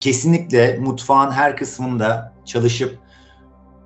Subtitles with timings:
[0.00, 2.98] kesinlikle mutfağın her kısmında çalışıp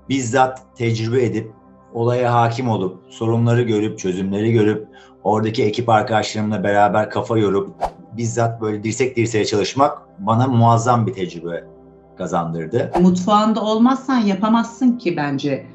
[0.09, 1.53] bizzat tecrübe edip
[1.95, 4.89] olaya hakim olup sorunları görüp çözümleri görüp
[5.25, 7.75] oradaki ekip arkadaşlarımla beraber kafa yorup
[8.13, 11.65] bizzat böyle dirsek dirseğe çalışmak bana muazzam bir tecrübe
[12.19, 12.93] kazandırdı.
[13.01, 15.67] Mutfağında olmazsan yapamazsın ki bence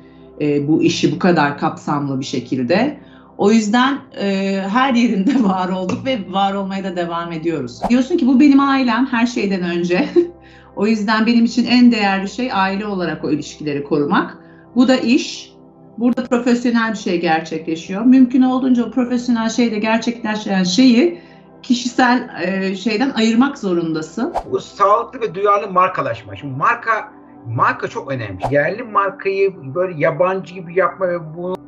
[0.41, 2.99] e, bu işi bu kadar kapsamlı bir şekilde.
[3.39, 7.81] O yüzden e, her yerinde var olduk ve var olmaya da devam ediyoruz.
[7.89, 10.09] Diyorsun ki bu benim ailem her şeyden önce.
[10.75, 14.37] o yüzden benim için en değerli şey aile olarak o ilişkileri korumak.
[14.75, 15.53] Bu da iş.
[15.97, 18.05] Burada profesyonel bir şey gerçekleşiyor.
[18.05, 21.21] Mümkün olduğunca o profesyonel şeyde gerçekleşen şeyi
[21.63, 24.33] kişisel e, şeyden ayırmak zorundasın.
[24.51, 26.35] Bu sağlıklı ve duyarlı markalaşma.
[26.35, 27.11] Şimdi marka
[27.47, 28.41] marka çok önemli.
[28.51, 31.58] Yerli markayı böyle yabancı gibi yapma ve bunu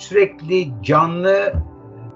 [0.00, 1.52] sürekli canlı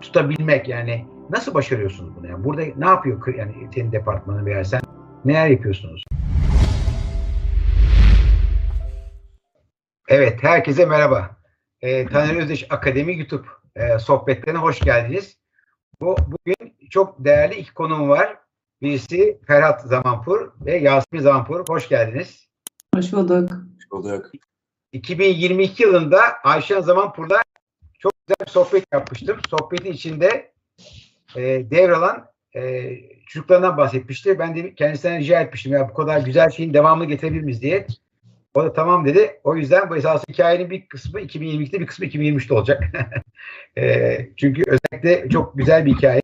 [0.00, 2.26] tutabilmek yani nasıl başarıyorsunuz bunu?
[2.26, 4.80] Yani burada ne yapıyor yani senin departmanın veya sen
[5.24, 6.04] neler yapıyorsunuz?
[10.08, 11.36] Evet, herkese merhaba.
[11.80, 15.38] Ee, Taner Özdeş Akademi YouTube e, sohbetlerine hoş geldiniz.
[16.00, 18.36] Bu bugün çok değerli iki konuğum var.
[18.82, 21.64] Birisi Ferhat Zamanpur ve Yasemin Zamanpur.
[21.68, 22.48] Hoş geldiniz.
[22.94, 23.50] Hoş bulduk.
[23.90, 24.30] Bulduk.
[24.92, 27.42] 2022 yılında Ayşen Zamanpur'la
[28.04, 29.38] çok güzel bir sohbet yapmıştım.
[29.50, 30.52] Sohbetin içinde
[31.36, 32.92] e, devralan e,
[33.26, 34.38] çocuklarından bahsetmişti.
[34.38, 37.86] Ben de kendisinden rica etmiştim ya bu kadar güzel şeyin devamını getirebilir miyiz diye.
[38.54, 39.40] O da tamam dedi.
[39.44, 42.82] O yüzden bu esas hikayenin bir kısmı 2022'de bir kısmı 2023'te olacak.
[43.76, 46.20] E, çünkü özellikle çok güzel bir hikaye.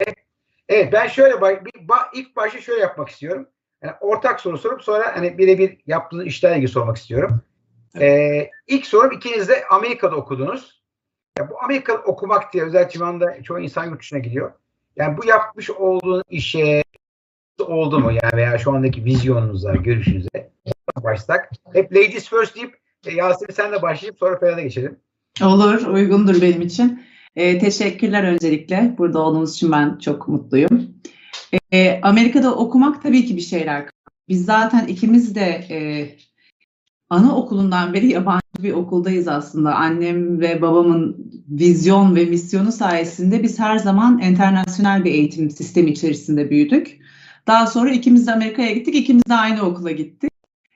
[0.68, 1.72] Evet ben şöyle bir,
[2.14, 3.48] ilk başta şöyle yapmak istiyorum.
[3.82, 7.42] Yani ortak soru sorup sonra hani birebir yaptığınız işlerle ilgili sormak istiyorum.
[8.00, 10.79] Ee, ilk sorum ikiniz de Amerika'da okudunuz.
[11.40, 12.98] Ya bu Amerika'da okumak diye özellikle
[13.38, 14.52] şu çoğu insan yurt dışına gidiyor.
[14.96, 16.82] Yani bu yapmış olduğun işe
[17.60, 20.50] oldu mu yani veya şu andaki vizyonunuza, görüşünüze
[21.04, 21.50] başlasak.
[21.72, 24.96] Hep ladies first deyip e, Yasemin sen de başlayıp sonra Ferhat'a geçelim.
[25.42, 27.02] Olur, uygundur benim için.
[27.36, 28.94] Ee, teşekkürler öncelikle.
[28.98, 30.94] Burada olduğunuz için ben çok mutluyum.
[31.72, 33.88] Ee, Amerika'da okumak tabii ki bir şeyler.
[34.28, 35.78] Biz zaten ikimiz de e,
[37.10, 39.74] anaokulundan beri yabancı bir okuldayız aslında.
[39.74, 46.50] Annem ve babamın vizyon ve misyonu sayesinde biz her zaman internasyonel bir eğitim sistemi içerisinde
[46.50, 47.00] büyüdük.
[47.46, 50.30] Daha sonra ikimiz de Amerika'ya gittik, ikimiz de aynı okula gittik.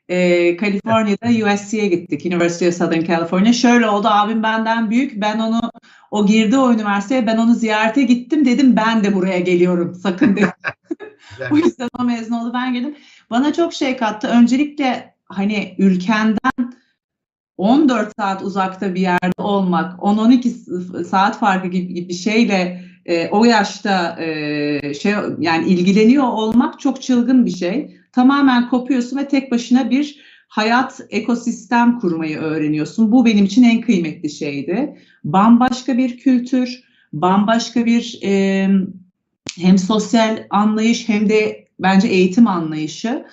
[0.08, 3.52] Ee, Kaliforniya'da USC'ye gittik, University of Southern California.
[3.52, 5.60] Şöyle oldu, abim benden büyük, ben onu,
[6.10, 10.48] o girdi o üniversiteye, ben onu ziyarete gittim, dedim ben de buraya geliyorum, sakın dedim.
[11.52, 12.96] O yüzden o mezun oldu ben geldim.
[13.30, 14.28] Bana çok şey kattı.
[14.28, 16.72] Öncelikle hani ülkenden
[17.58, 24.22] 14 saat uzakta bir yerde olmak, 10-12 saat farkı gibi gibi şeyle e, o yaşta
[24.22, 27.96] e, şey yani ilgileniyor olmak çok çılgın bir şey.
[28.12, 33.12] Tamamen kopuyorsun ve tek başına bir hayat ekosistem kurmayı öğreniyorsun.
[33.12, 34.98] Bu benim için en kıymetli şeydi.
[35.24, 36.82] Bambaşka bir kültür,
[37.12, 38.68] bambaşka bir e,
[39.60, 43.24] hem sosyal anlayış hem de bence eğitim anlayışı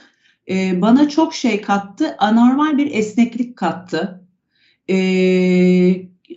[0.49, 2.15] e, bana çok şey kattı.
[2.19, 4.27] Anormal bir esneklik kattı.
[4.89, 4.95] E,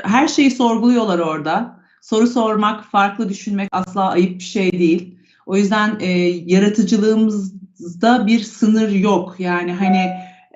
[0.03, 1.81] her şeyi sorguluyorlar orada.
[2.01, 5.19] Soru sormak, farklı düşünmek asla ayıp bir şey değil.
[5.47, 6.09] O yüzden e,
[6.47, 9.35] yaratıcılığımızda bir sınır yok.
[9.39, 10.11] Yani hani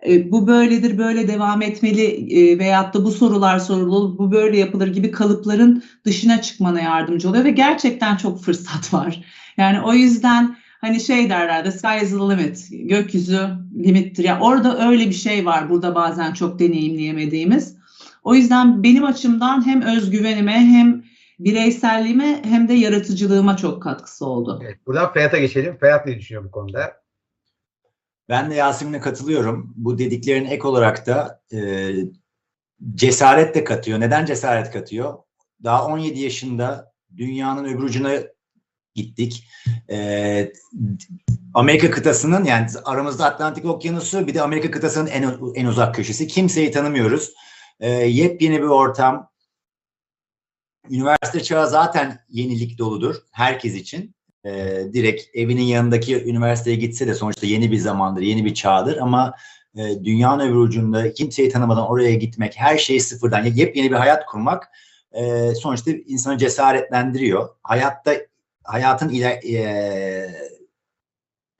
[0.06, 2.04] e, bu böyledir, böyle devam etmeli
[2.40, 7.44] e, veyahut da bu sorular sorulur, bu böyle yapılır gibi kalıpların dışına çıkmana yardımcı oluyor
[7.44, 9.24] ve gerçekten çok fırsat var.
[9.56, 12.68] Yani o yüzden hani şey derler the sky is the limit.
[12.70, 13.48] Gökyüzü
[13.84, 14.24] limittir.
[14.24, 17.78] Ya orada öyle bir şey var burada bazen çok deneyimleyemediğimiz.
[18.22, 21.04] O yüzden benim açımdan hem özgüvenime hem
[21.38, 24.60] bireyselliğime hem de yaratıcılığıma çok katkısı oldu.
[24.64, 25.76] Evet, buradan Ferhat'a geçelim.
[25.78, 27.00] Ferhat ne düşünüyor bu konuda?
[28.28, 29.72] Ben de Yasemin'e katılıyorum.
[29.76, 31.90] Bu dediklerin ek olarak da e,
[32.94, 34.00] cesaret de katıyor.
[34.00, 35.18] Neden cesaret katıyor?
[35.64, 38.10] Daha 17 yaşında dünyanın öbür ucuna
[39.02, 39.48] gittik.
[39.90, 40.52] E,
[41.54, 46.26] Amerika kıtasının yani aramızda Atlantik Okyanusu bir de Amerika kıtasının en, en uzak köşesi.
[46.26, 47.32] Kimseyi tanımıyoruz.
[47.80, 49.30] E, yepyeni bir ortam.
[50.90, 54.14] Üniversite çağı zaten yenilik doludur herkes için
[54.44, 59.34] e, direkt evinin yanındaki üniversiteye gitse de sonuçta yeni bir zamandır, yeni bir çağdır ama
[59.76, 64.70] e, dünyanın öbür ucunda kimseyi tanımadan oraya gitmek, her şeyi sıfırdan, yepyeni bir hayat kurmak
[65.12, 67.48] e, sonuçta insanı cesaretlendiriyor.
[67.62, 68.14] Hayatta
[68.68, 70.50] hayatın iler, e,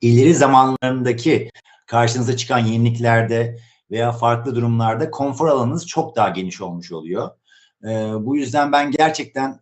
[0.01, 1.51] ileri zamanlarındaki
[1.87, 3.59] karşınıza çıkan yeniliklerde
[3.91, 7.31] veya farklı durumlarda konfor alanınız çok daha geniş olmuş oluyor.
[7.85, 7.89] E,
[8.21, 9.61] bu yüzden ben gerçekten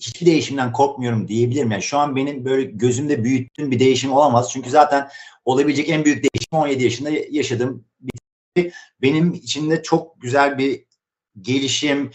[0.00, 1.70] hiçbir değişimden korkmuyorum diyebilirim.
[1.70, 4.50] Yani şu an benim böyle gözümde büyüttüğüm bir değişim olamaz.
[4.52, 5.08] Çünkü zaten
[5.44, 7.84] olabilecek en büyük değişim 17 yaşında yaşadım.
[9.02, 10.84] Benim için de çok güzel bir
[11.40, 12.10] gelişim,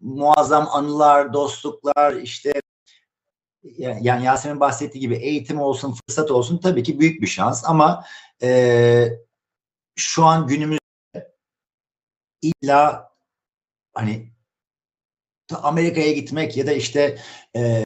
[0.00, 2.52] muazzam anılar, dostluklar, işte
[3.78, 8.04] yani Yasemin bahsettiği gibi eğitim olsun, fırsat olsun tabii ki büyük bir şans ama
[8.42, 9.08] e,
[9.96, 10.80] şu an günümüzde
[12.42, 13.10] illa
[13.94, 14.32] hani
[15.54, 17.18] Amerika'ya gitmek ya da işte
[17.56, 17.84] e,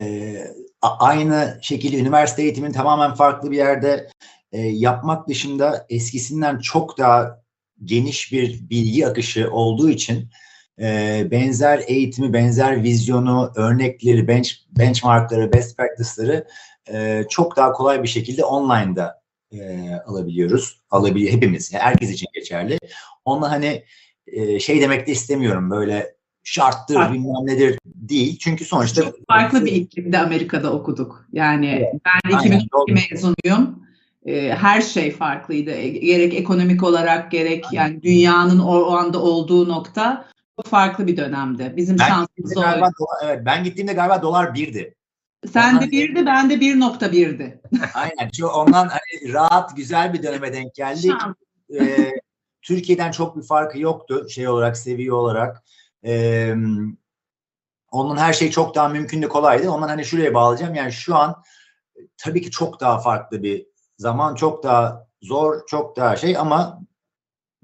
[0.83, 4.11] aynı şekilde üniversite eğitimini tamamen farklı bir yerde
[4.53, 7.43] e, yapmak dışında eskisinden çok daha
[7.85, 10.31] geniş bir bilgi akışı olduğu için
[10.81, 16.47] e, benzer eğitimi, benzer vizyonu, örnekleri, bench, benchmarkları, best practice'ları
[16.93, 19.23] e, çok daha kolay bir şekilde online'da
[19.53, 20.81] e, alabiliyoruz.
[20.91, 21.73] Alabiliyor hepimiz.
[21.73, 22.79] Yani herkes için geçerli.
[23.25, 23.85] Onunla hani
[24.27, 27.15] e, şey demek de istemiyorum böyle şarttır Farklı.
[27.15, 28.39] bilmem nedir değil.
[28.41, 31.27] Çünkü sonuçta Çok farklı bir iklimde Amerika'da okuduk.
[31.33, 32.03] Yani Evet.
[32.05, 32.95] ben de Aynen, 2002 doğru.
[33.11, 33.85] mezunuyum.
[34.27, 35.71] Ee, her şey farklıydı.
[35.71, 40.25] E, Gerek ekonomik olarak gerek yani dünyanın o, o anda olduğu nokta
[40.63, 41.73] farklı bir dönemdi.
[41.77, 44.95] Bizim ben şansımız galiba dolar, evet ben gittiğimde galiba dolar birdi.
[45.53, 47.61] Sen de birdi, ben de 1.1'di.
[47.95, 48.31] Aynen.
[48.37, 51.13] Şu ondan hani rahat güzel bir döneme denk geldik.
[51.81, 52.13] Ee,
[52.63, 55.63] Türkiye'den çok bir farkı yoktu şey olarak seviye olarak.
[56.05, 56.55] Ee,
[57.91, 59.71] onun her şey çok daha mümkündü kolaydı.
[59.71, 60.75] Ondan hani şuraya bağlayacağım.
[60.75, 61.43] Yani şu an
[62.17, 63.67] tabii ki çok daha farklı bir
[63.99, 66.81] zaman, çok daha zor, çok daha şey ama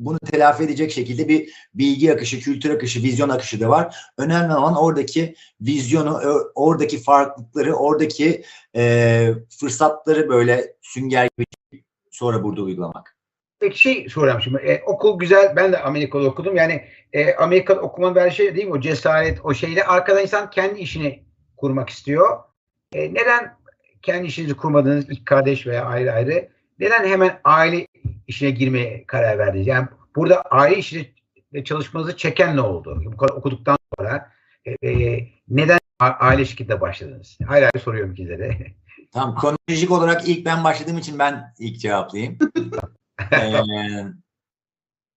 [0.00, 3.97] bunu telafi edecek şekilde bir bilgi akışı, kültür akışı, vizyon akışı da var.
[4.19, 8.44] Önemli olan oradaki vizyonu, ö- oradaki farklılıkları, oradaki
[8.76, 11.47] e, fırsatları böyle sünger gibi
[12.11, 13.17] sonra burada uygulamak.
[13.61, 14.58] Peki şey soracağım şimdi.
[14.58, 15.56] E, okul güzel.
[15.56, 16.56] Ben de Amerika'da okudum.
[16.56, 18.73] Yani e, Amerika'da okumanın verdiği şey değil mi?
[18.73, 19.85] O cesaret, o şeyle.
[19.85, 21.25] Arkada insan kendi işini
[21.56, 22.38] kurmak istiyor.
[22.93, 23.56] E, neden
[24.03, 26.49] kendi işinizi kurmadınız ilk kardeş veya ayrı ayrı?
[26.79, 27.87] Neden hemen aile
[28.26, 29.66] işine girmeye karar verdiniz?
[29.66, 33.02] Yani burada aile işiyle çalışmanızı çeken ne oldu?
[33.04, 34.32] Bu kadar okuduktan sonra
[34.64, 37.38] e, e, neden aile şirketine başladınız?
[37.46, 38.56] Hayır hayır soruyorum ikinize de.
[39.12, 42.38] Tamam kronolojik olarak ilk ben başladığım için ben ilk cevaplayayım.
[43.32, 43.52] Ee,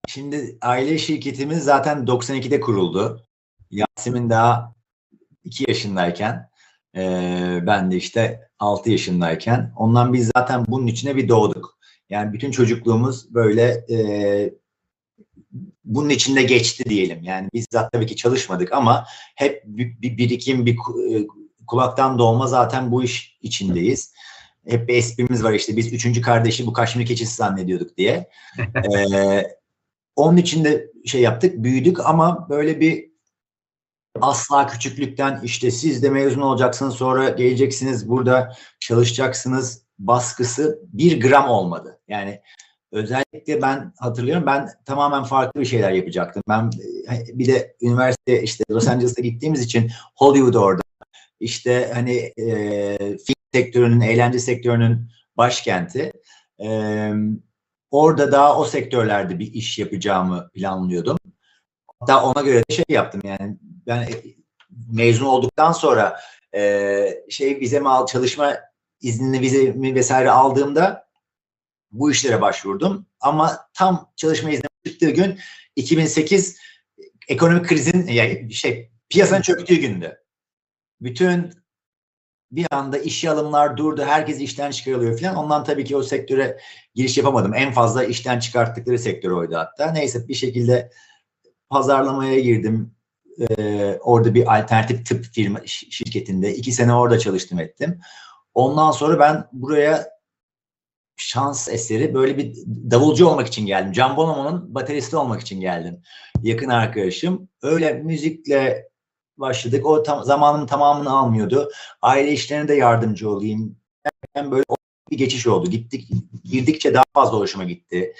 [0.08, 3.26] şimdi aile şirketimiz zaten 92'de kuruldu.
[3.72, 4.76] Yasemin daha
[5.44, 6.50] 2 yaşındayken
[6.96, 11.78] e, ben de işte 6 yaşındayken ondan biz zaten bunun içine bir doğduk.
[12.10, 14.54] Yani bütün çocukluğumuz böyle e,
[15.86, 17.24] bunun içinde geçti diyelim.
[17.24, 19.06] Yani biz zaten tabii ki çalışmadık ama
[19.36, 21.28] hep bir, bir birikim, bir e,
[21.68, 24.14] kulaktan dolma zaten bu iş içindeyiz.
[24.68, 28.30] Hep bir esprimiz var işte biz üçüncü kardeşi bu Kaşmir keçisi zannediyorduk diye.
[28.60, 29.44] Ee,
[30.16, 33.14] onun için de şey yaptık, büyüdük ama böyle bir
[34.22, 42.00] asla küçüklükten işte siz de mezun olacaksınız sonra geleceksiniz burada çalışacaksınız baskısı bir gram olmadı.
[42.08, 42.42] Yani
[42.92, 46.44] özellikle ben hatırlıyorum ben tamamen farklı bir şeyler yapacaktım.
[46.50, 46.72] Ben
[47.12, 50.82] e, bir de üniversite işte Los Angeles'a gittiğimiz için Hollywood orada.
[51.40, 56.12] İşte hani e, film sektörünün, eğlence sektörünün başkenti.
[56.64, 57.10] E,
[57.92, 61.18] orada daha o sektörlerde bir iş yapacağımı planlıyordum.
[62.00, 64.10] Hatta ona göre de şey yaptım yani ben e,
[64.92, 66.20] mezun olduktan sonra
[66.56, 68.56] e, şey vizemi al çalışma
[69.04, 71.08] iznini vizemi vesaire aldığımda
[71.92, 73.06] bu işlere başvurdum.
[73.20, 75.40] Ama tam çalışma izni çıktığı gün
[75.76, 76.58] 2008
[77.28, 80.18] ekonomik krizin yani şey piyasanın çöktüğü gündü.
[81.02, 81.54] Bütün
[82.52, 84.04] bir anda işe alımlar durdu.
[84.06, 85.36] Herkes işten çıkarılıyor falan.
[85.36, 86.60] Ondan tabii ki o sektöre
[86.96, 87.54] giriş yapamadım.
[87.54, 89.92] En fazla işten çıkarttıkları sektör oydu hatta.
[89.92, 90.92] Neyse bir şekilde
[91.70, 92.96] pazarlamaya girdim.
[93.40, 96.56] Ee, orada bir alternatif tıp firma şirketinde.
[96.56, 98.00] iki sene orada çalıştım ettim.
[98.54, 100.14] Ondan sonra ben buraya
[101.16, 102.56] şans eseri böyle bir
[102.92, 103.92] davulcu olmak için geldim.
[103.92, 106.02] Can Bonomo'nun bateristi olmak için geldim.
[106.44, 107.50] Yakın arkadaşım.
[107.62, 108.90] Öyle müzikle
[109.38, 109.86] başladık.
[109.86, 111.72] O tam, zamanın tamamını almıyordu.
[112.02, 113.78] Aile işlerine de yardımcı olayım.
[114.36, 114.64] Yani böyle
[115.12, 115.70] bir geçiş oldu.
[115.70, 116.10] Gittik,
[116.44, 118.14] girdikçe daha fazla hoşuma gitti.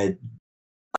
[0.00, 0.18] Ee,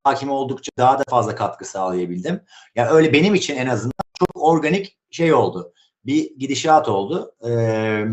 [0.04, 2.42] hakim oldukça daha da fazla katkı sağlayabildim.
[2.76, 5.74] Yani öyle benim için en azından çok organik şey oldu.
[6.06, 7.36] Bir gidişat oldu.
[7.48, 8.06] Ee,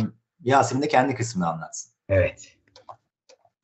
[0.45, 1.93] Yasemin de kendi kısmını anlatsın.
[2.09, 2.53] Evet.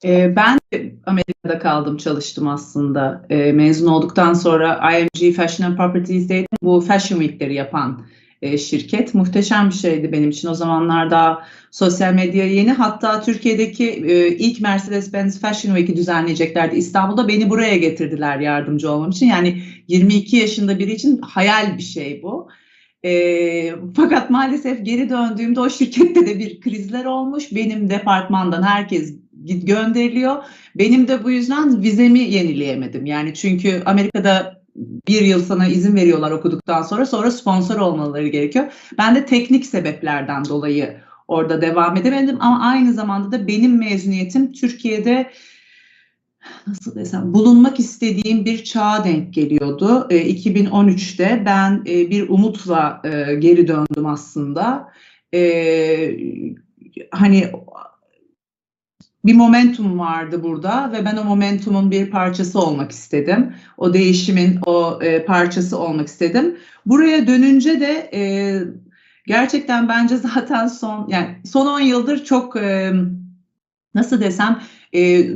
[0.05, 3.27] Ee, ben de Amerika'da kaldım, çalıştım aslında.
[3.31, 6.49] Ee, mezun olduktan sonra IMG Fashion and Properties'deydim.
[6.63, 8.07] Bu Fashion Week'leri yapan
[8.43, 9.15] e, şirket.
[9.15, 10.49] Muhteşem bir şeydi benim için.
[10.49, 12.73] O zamanlar daha sosyal medya yeni.
[12.73, 16.77] Hatta Türkiye'deki e, ilk Mercedes-Benz Fashion Week'i düzenleyeceklerdi.
[16.77, 19.27] İstanbul'da beni buraya getirdiler yardımcı olmam için.
[19.27, 22.49] Yani 22 yaşında biri için hayal bir şey bu.
[23.05, 27.53] E, fakat maalesef geri döndüğümde o şirkette de bir krizler olmuş.
[27.53, 30.37] Benim departmandan herkes gönderiliyor.
[30.75, 33.07] Benim de bu yüzden vizemi yenileyemedim.
[33.07, 34.63] Yani çünkü Amerika'da
[35.09, 38.73] bir yıl sana izin veriyorlar okuduktan sonra sonra sponsor olmaları gerekiyor.
[38.99, 40.97] Ben de teknik sebeplerden dolayı
[41.29, 45.31] orada devam edemedim ama aynı zamanda da benim mezuniyetim Türkiye'de
[46.67, 50.07] nasıl desem bulunmak istediğim bir çağa denk geliyordu.
[50.11, 54.89] E, 2013'te ben e, bir umutla e, geri döndüm aslında.
[55.35, 55.41] E,
[57.11, 57.51] hani
[59.25, 63.55] bir momentum vardı burada ve ben o momentumun bir parçası olmak istedim.
[63.77, 66.57] O değişimin o e, parçası olmak istedim.
[66.87, 68.21] Buraya dönünce de e,
[69.27, 72.93] gerçekten bence zaten son yani son 10 yıldır çok e,
[73.95, 74.61] nasıl desem
[74.95, 75.27] e,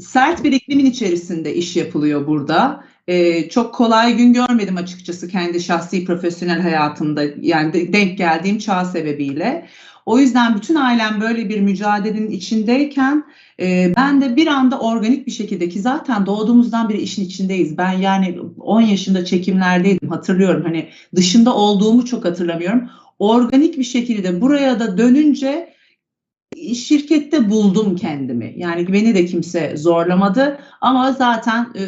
[0.00, 2.84] sert bir iklimin içerisinde iş yapılıyor burada.
[3.08, 8.84] E, çok kolay gün görmedim açıkçası kendi şahsi profesyonel hayatımda yani de- denk geldiğim çağ
[8.84, 9.66] sebebiyle.
[10.06, 13.24] O yüzden bütün ailem böyle bir mücadelenin içindeyken
[13.60, 17.78] e, ben de bir anda organik bir şekilde ki zaten doğduğumuzdan beri işin içindeyiz.
[17.78, 20.62] Ben yani 10 yaşında çekimlerdeydim hatırlıyorum.
[20.62, 22.90] Hani dışında olduğumu çok hatırlamıyorum.
[23.18, 25.74] Organik bir şekilde buraya da dönünce
[26.74, 28.54] şirkette buldum kendimi.
[28.56, 31.86] Yani beni de kimse zorlamadı ama zaten e,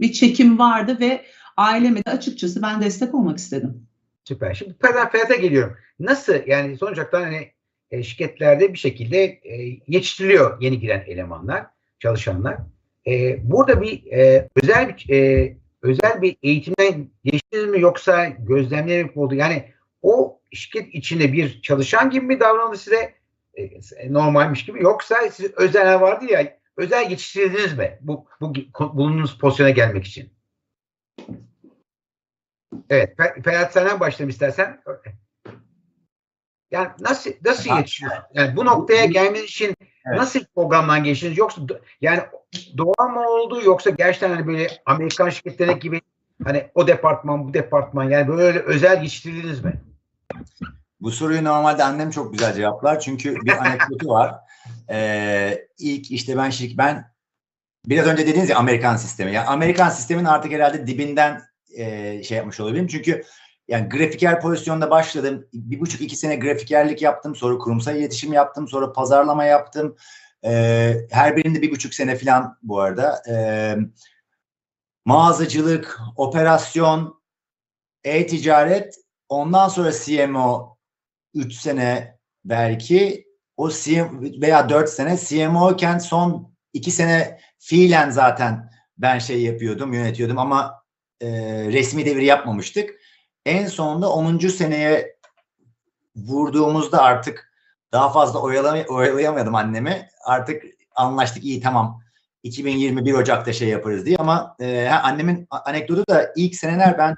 [0.00, 1.24] bir çekim vardı ve
[1.56, 3.86] aileme de açıkçası ben destek olmak istedim.
[4.24, 4.54] Süper.
[4.54, 5.76] Şimdi Ferhat'a geliyorum.
[6.00, 7.50] Nasıl yani sonuç olarak hani
[7.90, 11.66] e, şirketlerde bir şekilde e, yetiştiriliyor yeni giren elemanlar,
[11.98, 12.56] çalışanlar.
[13.06, 14.02] E, burada bir
[14.62, 19.34] özel bir özel bir eğitimden geçtiniz mi yoksa gözlemlemek mi oldu?
[19.34, 19.64] Yani
[20.02, 23.14] o şirket içinde bir çalışan gibi mi davranıldı size
[24.08, 30.04] normalmiş gibi yoksa siz özel vardı ya özel yetiştirildiniz mi bu, bu bulunduğunuz pozisyona gelmek
[30.04, 30.30] için?
[32.90, 34.82] Evet, Fer- Ferhat senden başlayalım istersen.
[36.70, 38.22] Yani nasıl nasıl yetişiyorsun?
[38.34, 40.18] Yani bu noktaya gelmeniz için Evet.
[40.18, 41.38] nasıl programdan geçtiniz?
[41.38, 41.60] Yoksa
[42.00, 42.20] yani
[42.76, 46.00] doğal mı oldu yoksa gerçekten hani böyle Amerikan şirketlerine gibi
[46.44, 49.80] hani o departman bu departman yani böyle özel yetiştirildiniz mi?
[51.00, 53.00] Bu soruyu normalde annem çok güzel cevaplar.
[53.00, 54.34] Çünkü bir anekdotu var.
[54.90, 57.12] Ee, ilk işte ben şirk ben
[57.86, 59.32] biraz önce dediğiniz ya Amerikan sistemi.
[59.32, 61.42] Yani Amerikan sistemin artık herhalde dibinden
[61.76, 62.86] e, şey yapmış olabilirim.
[62.86, 63.24] Çünkü
[63.68, 65.46] yani grafiker pozisyonda başladım.
[65.52, 67.36] Bir buçuk iki sene grafikerlik yaptım.
[67.36, 68.68] Sonra kurumsal iletişim yaptım.
[68.68, 69.96] Sonra pazarlama yaptım.
[70.44, 73.22] Ee, her birinde bir buçuk sene falan bu arada.
[73.28, 73.76] Ee,
[75.04, 77.20] mağazacılık, operasyon,
[78.04, 78.94] e-ticaret,
[79.28, 80.75] ondan sonra CMO
[81.36, 83.26] 3 sene belki
[83.56, 89.92] o CM veya 4 sene CMO iken son 2 sene fiilen zaten ben şey yapıyordum,
[89.92, 90.82] yönetiyordum ama
[91.20, 91.28] e,
[91.72, 92.90] resmi devir yapmamıştık.
[93.46, 94.38] En sonunda 10.
[94.38, 95.16] seneye
[96.16, 97.52] vurduğumuzda artık
[97.92, 100.08] daha fazla oyalay oyalayamadım annemi.
[100.24, 100.62] Artık
[100.94, 102.00] anlaştık iyi tamam
[102.42, 107.16] 2021 Ocak'ta şey yaparız diye ama e, annemin anekdotu da ilk seneler ben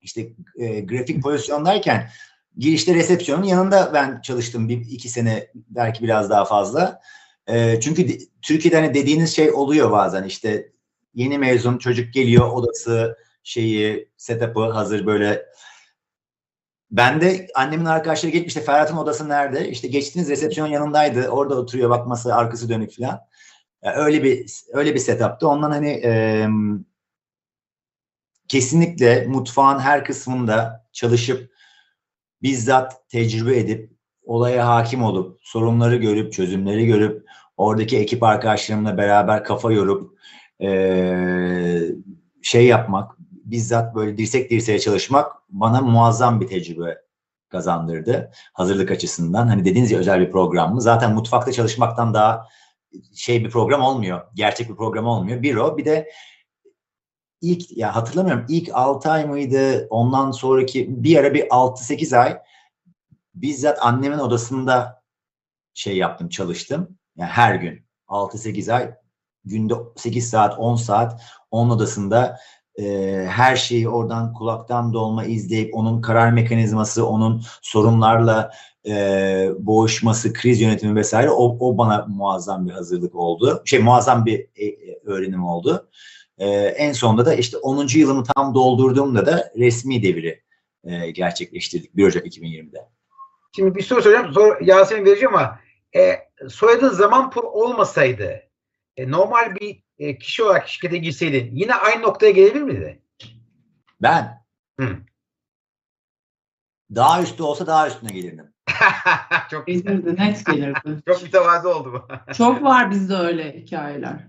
[0.00, 2.08] işte e, grafik pozisyondayken
[2.56, 7.00] girişte resepsiyonun yanında ben çalıştım bir iki sene belki biraz daha fazla.
[7.46, 10.72] E, çünkü de- Türkiye'de hani dediğiniz şey oluyor bazen işte
[11.14, 15.46] yeni mezun çocuk geliyor odası şeyi setup'ı hazır böyle.
[16.90, 19.68] Ben de annemin arkadaşları işte Ferhat'ın odası nerede?
[19.68, 21.28] İşte geçtiğiniz resepsiyon yanındaydı.
[21.28, 23.20] Orada oturuyor bak masa arkası dönük falan.
[23.82, 25.48] Ya öyle bir öyle bir setup'tı.
[25.48, 26.46] Ondan hani e,
[28.48, 31.51] kesinlikle mutfağın her kısmında çalışıp
[32.42, 33.92] bizzat tecrübe edip
[34.24, 40.18] olaya hakim olup sorunları görüp çözümleri görüp oradaki ekip arkadaşlarımla beraber kafa yorup
[42.42, 46.98] şey yapmak bizzat böyle dirsek dirseğe çalışmak bana muazzam bir tecrübe
[47.48, 49.46] kazandırdı hazırlık açısından.
[49.46, 50.80] Hani dediğiniz ya özel bir program mı?
[50.80, 52.46] Zaten mutfakta çalışmaktan daha
[53.14, 54.20] şey bir program olmuyor.
[54.34, 55.42] Gerçek bir program olmuyor.
[55.42, 56.10] Bir o bir de
[57.42, 62.38] ilk ya hatırlamıyorum ilk 6 ay mıydı ondan sonraki bir ara bir 6-8 ay
[63.34, 65.02] bizzat annemin odasında
[65.74, 66.98] şey yaptım çalıştım.
[67.16, 68.94] Yani her gün 6-8 ay
[69.44, 72.38] günde 8 saat 10 saat onun odasında
[72.78, 72.84] e,
[73.30, 78.50] her şeyi oradan kulaktan dolma izleyip onun karar mekanizması onun sorunlarla
[78.86, 83.62] e, boğuşması kriz yönetimi vesaire o, o bana muazzam bir hazırlık oldu.
[83.64, 85.88] Şey muazzam bir e, e, öğrenim oldu.
[86.42, 87.86] Ee, en sonunda da işte 10.
[87.94, 90.42] yılımı tam doldurduğumda da resmi devri
[90.84, 92.88] e, gerçekleştirdik 1 Ocak 2020'de.
[93.56, 94.32] Şimdi bir soru soracağım.
[94.32, 95.60] Sonra Yasemin vereceğim ama
[95.96, 96.18] e,
[96.48, 98.42] soyadın Zamanpur olmasaydı
[98.96, 103.02] e, normal bir e, kişi olarak şirkete girseydin yine aynı noktaya gelebilir miydi?
[104.02, 104.44] Ben
[104.80, 104.96] Hı.
[106.94, 108.52] daha üstü olsa daha üstüne gelirdim.
[109.50, 111.02] çok Gelirdi, net gelirdi.
[111.06, 112.32] çok mütevazı oldu bu.
[112.34, 114.28] Çok var bizde öyle hikayeler.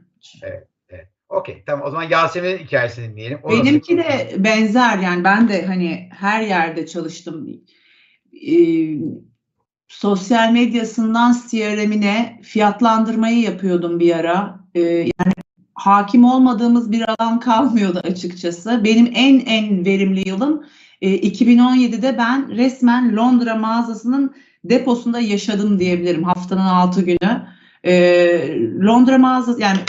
[1.34, 3.40] Okey tamam o zaman Yasemin'in hikayesini dinleyelim.
[3.44, 7.48] O Benimki nasıl- de benzer yani ben de hani her yerde çalıştım.
[8.52, 8.98] Ee,
[9.88, 14.60] sosyal medyasından CRM'ine fiyatlandırmayı yapıyordum bir ara.
[14.76, 15.34] Ee, yani
[15.74, 18.82] hakim olmadığımız bir alan kalmıyordu açıkçası.
[18.84, 20.66] Benim en en verimli yılım
[21.02, 27.48] e, 2017'de ben resmen Londra mağazasının deposunda yaşadım diyebilirim haftanın 6 günü.
[27.86, 29.80] Ee, Londra mağazası yani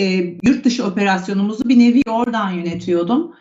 [0.00, 0.04] e,
[0.42, 3.34] yurt dışı operasyonumuzu bir nevi oradan yönetiyordum.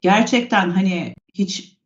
[0.00, 1.76] Gerçekten hani hiç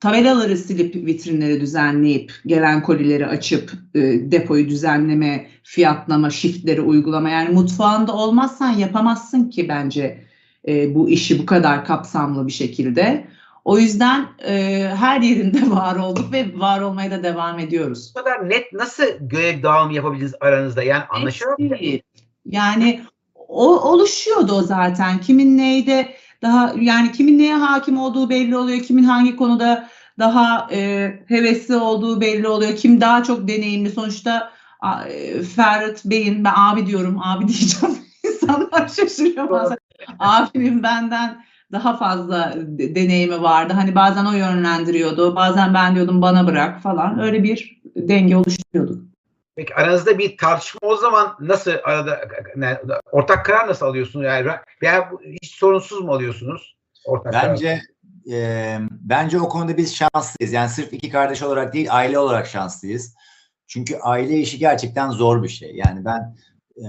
[0.00, 4.00] tabelaları silip vitrinleri düzenleyip gelen kolileri açıp e,
[4.32, 10.24] depoyu düzenleme, fiyatlama, shiftleri uygulama yani mutfağında olmazsan yapamazsın ki bence
[10.68, 13.26] e, bu işi bu kadar kapsamlı bir şekilde.
[13.64, 14.54] O yüzden e,
[14.96, 18.12] her yerinde var olduk ve var olmaya da devam ediyoruz.
[18.16, 20.82] Bu kadar net nasıl görev dağılımı yapabildiniz aranızda?
[20.82, 22.02] Yani anlaşılıyor.
[22.46, 23.00] Yani
[23.34, 25.20] o oluşuyordu o zaten.
[25.20, 28.80] Kimin neyde daha yani kimin neye hakim olduğu belli oluyor.
[28.82, 32.76] Kimin hangi konuda daha e, hevesli olduğu belli oluyor.
[32.76, 33.90] Kim daha çok deneyimli.
[33.90, 34.52] Sonuçta
[35.08, 37.96] e, Ferhat Bey'in ben abi diyorum abi diyeceğim.
[38.24, 39.78] İnsanlar şaşırıyor bazen.
[40.18, 43.72] Abimin benden daha fazla de- deneyimi vardı.
[43.72, 45.36] Hani bazen o yönlendiriyordu.
[45.36, 47.18] Bazen ben diyordum bana bırak falan.
[47.18, 49.11] Öyle bir denge oluşturuyorduk.
[49.56, 52.20] Peki aranızda bir tartışma o zaman nasıl arada
[52.56, 52.80] ne-
[53.12, 54.26] ortak karar nasıl alıyorsunuz?
[54.26, 54.50] Yani
[54.82, 56.76] veya hiç sorunsuz mu alıyorsunuz?
[57.06, 57.50] Ortak karar?
[57.50, 57.82] Bence
[58.32, 60.52] e, bence o konuda biz şanslıyız.
[60.52, 63.14] Yani sırf iki kardeş olarak değil, aile olarak şanslıyız.
[63.66, 65.74] Çünkü aile işi gerçekten zor bir şey.
[65.74, 66.36] Yani ben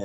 [0.00, 0.04] e,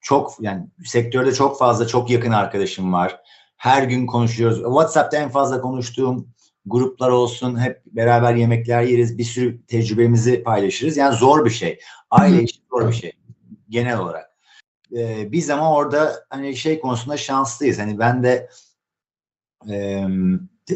[0.00, 3.20] çok yani sektörde çok fazla çok yakın arkadaşım var.
[3.56, 4.58] Her gün konuşuyoruz.
[4.58, 6.28] WhatsApp'ta en fazla konuştuğum
[6.66, 7.60] gruplar olsun.
[7.60, 9.18] Hep beraber yemekler yeriz.
[9.18, 10.96] Bir sürü tecrübemizi paylaşırız.
[10.96, 11.80] Yani zor bir şey.
[12.10, 13.12] Aile işi zor bir şey.
[13.68, 14.30] Genel olarak.
[14.96, 17.78] E, biz ama orada hani şey konusunda şanslıyız.
[17.78, 18.48] Hani ben de
[19.68, 20.06] ee,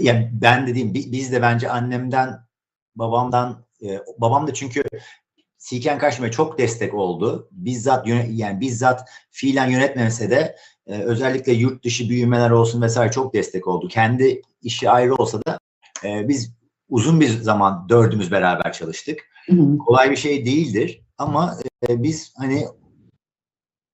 [0.00, 2.46] ya ben dediğim bi- biz de bence annemden
[2.96, 4.84] babamdan e, babam da çünkü
[5.58, 7.48] Siken Kaşmer'e çok destek oldu.
[7.50, 13.68] Bizzat yani bizzat fiilen yönetmemese de e, özellikle yurt dışı büyümeler olsun vesaire çok destek
[13.68, 13.88] oldu.
[13.88, 15.58] Kendi işi ayrı olsa da
[16.04, 16.54] e, biz
[16.88, 19.20] uzun bir zaman dördümüz beraber çalıştık.
[19.86, 21.56] Kolay bir şey değildir ama
[21.88, 22.66] e, biz hani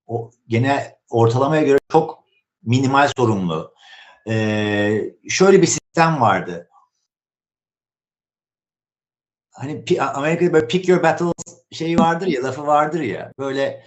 [0.07, 2.25] o gene ortalamaya göre çok
[2.63, 3.75] minimal sorumlu.
[4.29, 6.69] Ee, şöyle bir sistem vardı.
[9.53, 11.33] Hani Amerika'da böyle pick your battles
[11.73, 13.33] şeyi vardır ya, lafı vardır ya.
[13.39, 13.85] Böyle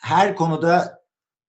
[0.00, 1.04] her konuda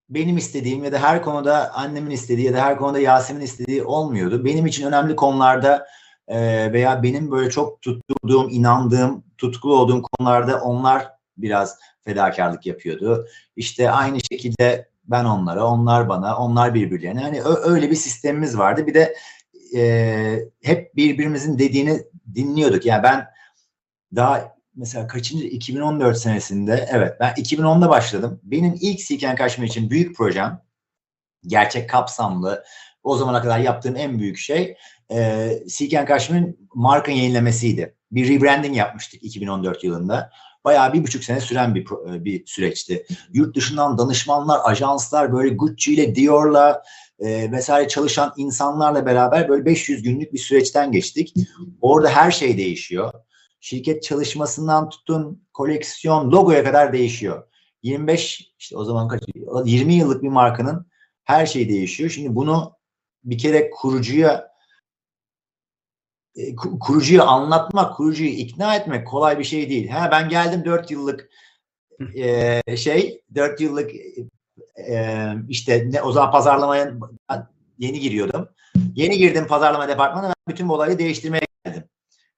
[0.09, 4.45] benim istediğim ya da her konuda annemin istediği ya da her konuda Yasemin istediği olmuyordu.
[4.45, 5.87] Benim için önemli konularda
[6.27, 11.07] e, veya benim böyle çok tuttuğum, inandığım, tutkulu olduğum konularda onlar
[11.37, 13.27] biraz fedakarlık yapıyordu.
[13.55, 17.21] İşte aynı şekilde ben onlara, onlar bana, onlar birbirlerine.
[17.21, 18.87] Hani öyle bir sistemimiz vardı.
[18.87, 19.15] Bir de
[19.75, 22.03] e, hep birbirimizin dediğini
[22.35, 22.85] dinliyorduk.
[22.85, 23.27] Yani ben
[24.15, 28.39] daha mesela kaçıncı 2014 senesinde evet ben 2010'da başladım.
[28.43, 30.61] Benim ilk Siken Kaşmir için büyük projem
[31.47, 32.63] gerçek kapsamlı
[33.05, 34.75] o zamana kadar yaptığım en büyük şey
[35.11, 37.95] e, Siken Kaşmir'in marka yenilemesiydi.
[38.11, 40.31] Bir rebranding yapmıştık 2014 yılında.
[40.63, 43.05] Bayağı bir buçuk sene süren bir pro- bir süreçti.
[43.33, 46.83] Yurt dışından danışmanlar, ajanslar böyle Gucci ile Dior'la
[47.19, 51.33] e, vesaire çalışan insanlarla beraber böyle 500 günlük bir süreçten geçtik.
[51.81, 53.13] Orada her şey değişiyor.
[53.59, 57.43] Şirket çalışmasından tutun koleksiyon, logoya kadar değişiyor.
[57.83, 59.21] 25 işte o zaman kaç
[59.65, 60.87] 20 yıllık bir markanın
[61.23, 62.09] her şey değişiyor.
[62.09, 62.74] Şimdi bunu
[63.25, 64.51] bir kere kurucuya
[66.35, 69.87] e, ku- kurucuyu anlatmak, kurucuyu ikna etmek kolay bir şey değil.
[69.89, 71.29] Ha ben geldim 4 yıllık
[72.15, 73.91] e, şey, 4 yıllık
[74.87, 76.93] e, işte ne o zaman pazarlamaya
[77.79, 78.49] yeni giriyordum.
[78.95, 81.83] Yeni girdim pazarlama departmanına bütün bu olayı değiştirmeye geldim.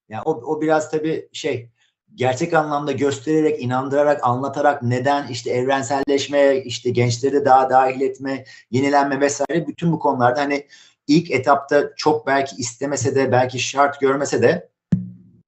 [0.10, 1.70] Yani o, o biraz tabii şey
[2.16, 9.22] gerçek anlamda göstererek, inandırarak, anlatarak neden işte evrenselleşme, işte gençleri de daha dahil etme, yenilenme
[9.22, 10.68] vesaire bütün bu konularda hani
[11.08, 14.70] ilk etapta çok belki istemese de belki şart görmese de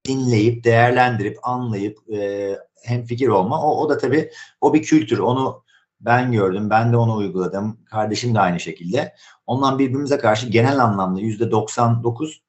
[0.07, 3.63] dinleyip, değerlendirip, anlayıp e, hem fikir olma.
[3.63, 5.19] O, o da tabii o bir kültür.
[5.19, 5.63] Onu
[6.01, 6.69] ben gördüm.
[6.69, 7.79] Ben de onu uyguladım.
[7.85, 9.15] Kardeşim de aynı şekilde.
[9.47, 12.41] Ondan birbirimize karşı genel anlamda yüzde 99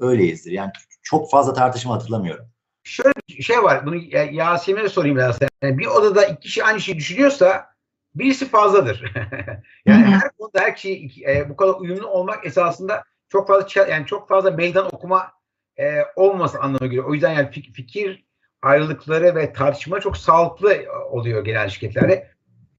[0.00, 0.52] öyleyizdir.
[0.52, 0.70] Yani
[1.02, 2.46] çok fazla tartışma hatırlamıyorum.
[2.86, 3.86] Şöyle bir şey var.
[3.86, 5.38] Bunu Ya- Yasemin'e sorayım biraz.
[5.62, 7.66] Yani bir odada iki kişi aynı şeyi düşünüyorsa
[8.14, 9.12] birisi fazladır.
[9.86, 10.10] yani Hı hı.
[10.10, 14.50] her konuda her kişi e, bu kadar uyumlu olmak esasında çok fazla yani çok fazla
[14.50, 15.32] meydan okuma
[15.78, 15.84] e,
[16.16, 17.04] olması anlamına geliyor.
[17.04, 18.24] O yüzden yani fik- fikir
[18.62, 22.30] ayrılıkları ve tartışma çok sağlıklı e, oluyor genel şirketlerde.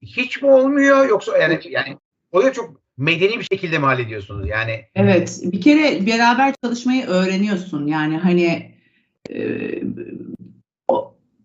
[0.01, 1.97] Hiç mi olmuyor yoksa yani yani
[2.31, 4.47] oluyor çok medeni bir şekilde mi hallediyorsunuz?
[4.49, 7.87] Yani Evet, bir kere beraber çalışmayı öğreniyorsun.
[7.87, 8.76] Yani hani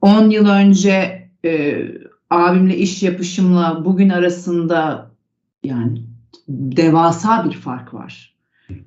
[0.02, 1.82] 10 yıl önce e,
[2.30, 5.10] abimle iş yapışımla bugün arasında
[5.64, 6.02] yani
[6.48, 8.34] devasa bir fark var.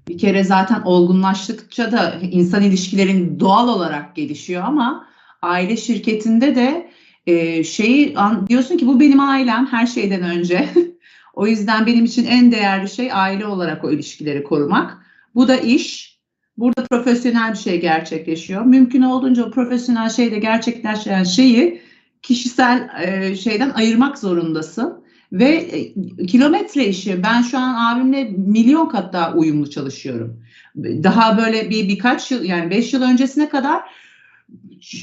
[0.08, 5.08] Bir kere zaten olgunlaştıkça da insan ilişkilerin doğal olarak gelişiyor ama
[5.42, 6.92] aile şirketinde de
[7.28, 10.70] e, şeyi an- diyorsun ki bu benim ailem her şeyden önce.
[11.34, 14.98] O yüzden benim için en değerli şey aile olarak o ilişkileri korumak.
[15.36, 16.15] Bu da iş.
[16.58, 18.66] Burada profesyonel bir şey gerçekleşiyor.
[18.66, 21.82] Mümkün olduğunca profesyonel şeyde gerçekleşen şeyi
[22.22, 25.06] kişisel e, şeyden ayırmak zorundasın.
[25.32, 25.94] Ve e,
[26.26, 27.24] kilometre işi.
[27.24, 30.44] Ben şu an abimle milyon kat daha uyumlu çalışıyorum.
[30.76, 33.82] Daha böyle bir birkaç yıl yani beş yıl öncesine kadar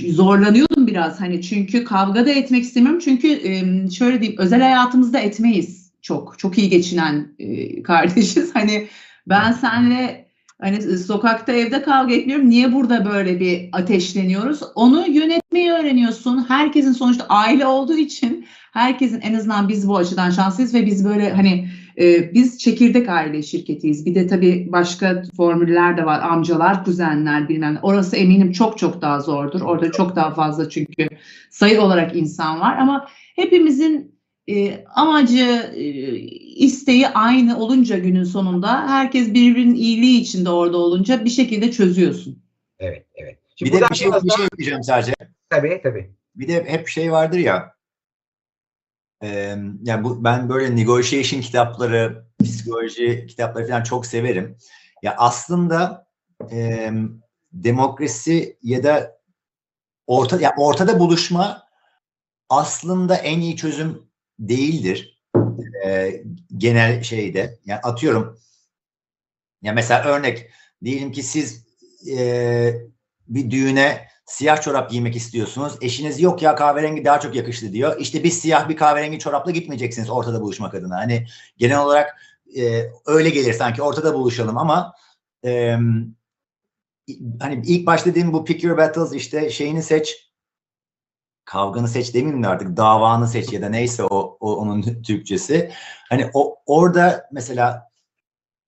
[0.09, 5.93] zorlanıyordum biraz hani çünkü kavga da etmek istemiyorum çünkü e, şöyle diyeyim özel hayatımızda etmeyiz
[6.03, 8.88] çok çok iyi geçinen e, kardeşiz hani
[9.27, 10.22] ben senle
[10.62, 17.25] hani sokakta evde kavga etmiyorum niye burada böyle bir ateşleniyoruz onu yönetmeyi öğreniyorsun herkesin sonuçta
[17.29, 22.35] aile olduğu için herkesin en azından biz bu açıdan şanslıyız ve biz böyle hani e,
[22.35, 24.07] biz çekirdek aile şirketiyiz.
[24.07, 26.20] Bir de tabii başka formüller de var.
[26.20, 27.79] Amcalar, kuzenler bilmem.
[27.83, 29.61] Orası eminim çok çok daha zordur.
[29.61, 31.09] Orada çok daha fazla çünkü
[31.51, 34.14] sayı olarak insan var ama hepimizin
[34.48, 35.83] e, amacı, e,
[36.57, 42.43] isteği aynı olunca günün sonunda herkes birbirinin iyiliği içinde orada olunca bir şekilde çözüyorsun.
[42.79, 43.38] evet evet.
[43.45, 45.12] Bir Şimdi de buradan bir şey, bir daha- şey ekleyeceğim sadece.
[45.51, 46.11] tabii tabii.
[46.35, 47.75] Bir de hep şey vardır ya.
[49.23, 49.29] E,
[49.83, 54.57] yani bu ben böyle negotiation kitapları, psikoloji kitapları falan çok severim.
[55.03, 56.07] Ya aslında
[56.53, 56.91] e,
[57.53, 59.19] demokrasi ya da
[60.07, 61.62] orta ya ortada buluşma
[62.49, 64.03] aslında en iyi çözüm
[64.38, 65.23] değildir.
[65.87, 66.12] E,
[66.57, 67.59] genel şeyde.
[67.65, 68.38] Yani atıyorum
[69.62, 70.51] ya mesela örnek
[70.85, 71.67] diyelim ki siz
[72.19, 72.75] e,
[73.29, 75.73] bir düğüne siyah çorap giymek istiyorsunuz.
[75.81, 78.01] Eşiniz yok ya kahverengi daha çok yakıştı diyor.
[78.01, 80.97] İşte biz siyah bir kahverengi çorapla gitmeyeceksiniz ortada buluşmak adına.
[80.97, 82.17] Hani genel olarak
[82.57, 84.95] e, öyle gelir sanki ortada buluşalım ama
[85.45, 85.77] e,
[87.41, 90.32] hani ilk başta dediğim bu pick your battles işte şeyini seç
[91.44, 95.72] kavganı seç demeyeyim de artık davanı seç ya da neyse o, o onun Türkçesi.
[96.09, 97.88] Hani o orada mesela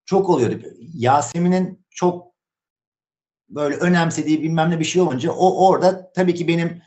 [0.04, 0.66] çok oluyordu.
[0.94, 2.34] Yasemin'in çok
[3.48, 6.82] böyle önemsediği bilmem ne bir şey olunca o orada tabii ki benim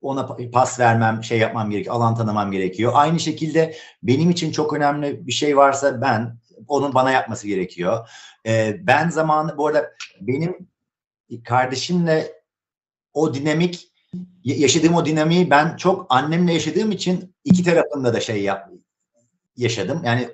[0.00, 2.92] ona pa- pas vermem, şey yapmam gerekiyor, alan tanımam gerekiyor.
[2.94, 6.38] Aynı şekilde benim için çok önemli bir şey varsa ben
[6.68, 8.08] onun bana yapması gerekiyor.
[8.46, 10.68] Ee, ben zamanı bu arada benim
[11.44, 12.32] kardeşimle
[13.12, 13.92] o dinamik
[14.44, 18.70] yaşadığım o dinamiği ben çok annemle yaşadığım için iki tarafında da şey yap
[19.56, 20.02] yaşadım.
[20.04, 20.28] Yani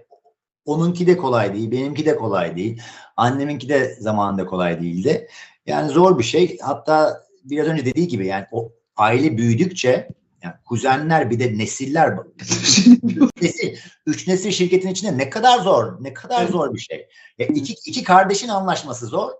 [0.64, 2.82] onunki de kolay değil, benimki de kolay değil.
[3.16, 5.28] Anneminki de zamanında kolay değildi.
[5.66, 6.58] Yani zor bir şey.
[6.58, 10.08] Hatta biraz önce dediği gibi yani o aile büyüdükçe
[10.42, 16.14] yani kuzenler bir de nesiller üç nesil, üç nesil şirketin içinde ne kadar zor, ne
[16.14, 17.08] kadar zor bir şey.
[17.38, 19.30] Ya iki, iki kardeşin anlaşması zor.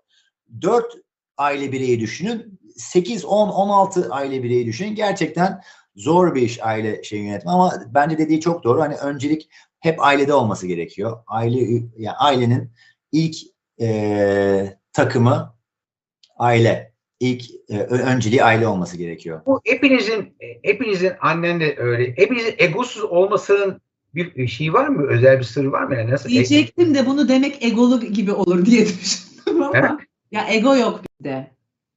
[0.61, 0.93] Dört
[1.37, 2.59] aile bireyi düşünün.
[2.77, 4.95] 8, 10, 16 aile bireyi düşünün.
[4.95, 5.63] Gerçekten
[5.97, 8.81] zor bir iş aile şey yönetme ama bence dediği çok doğru.
[8.81, 9.49] Hani öncelik
[9.81, 11.19] hep ailede olması gerekiyor.
[11.27, 12.73] Aile yani ailenin
[13.13, 13.37] ilk
[13.81, 15.55] e, takımı
[16.37, 16.93] aile.
[17.21, 19.41] İlk e, önceliği aile olması gerekiyor.
[19.47, 22.15] Bu hepinizin hepinizin annen de öyle.
[22.17, 23.81] Hepinizin egosuz olmasının
[24.15, 25.07] bir şey var mı?
[25.09, 25.95] Özel bir sır var mı?
[25.95, 26.29] Yani nasıl?
[26.29, 29.91] Diyecektim de bunu demek egolu gibi olur diye düşündüm ama Evet.
[30.33, 31.52] ya ego yok bizde.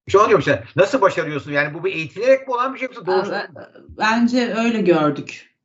[0.07, 0.63] Şey oluyor işte.
[0.75, 1.51] Nasıl başarıyorsun?
[1.51, 3.31] Yani bu bir eğitilerek mi olan bir şey yoksa doğrusu?
[3.31, 3.49] Ben-
[3.97, 5.55] Bence öyle gördük.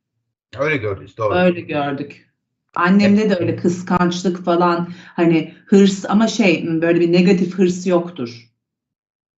[0.59, 1.17] Öyle gördünüz.
[1.17, 1.35] Doğru.
[1.35, 2.27] Öyle gördük.
[2.75, 8.47] Annemde de öyle kıskançlık falan hani hırs ama şey böyle bir negatif hırs yoktur.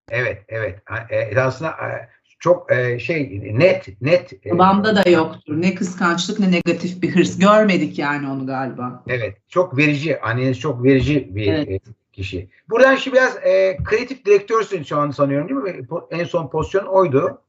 [0.10, 0.80] Evet, evet.
[1.10, 2.10] E, aslında e,
[2.40, 4.46] çok e, şey net, net.
[4.46, 5.62] Babamda da yoktur.
[5.62, 7.40] Ne kıskançlık ne negatif bir hırs.
[7.40, 9.04] Görmedik yani onu galiba.
[9.08, 10.22] Evet, çok verici.
[10.22, 11.82] Anneniz çok verici bir Evet.
[12.14, 12.50] Kişi.
[12.70, 15.88] Buradan şimdi biraz e, kreatif direktörsün şu an sanıyorum değil mi?
[16.12, 17.42] En son pozisyon oydu.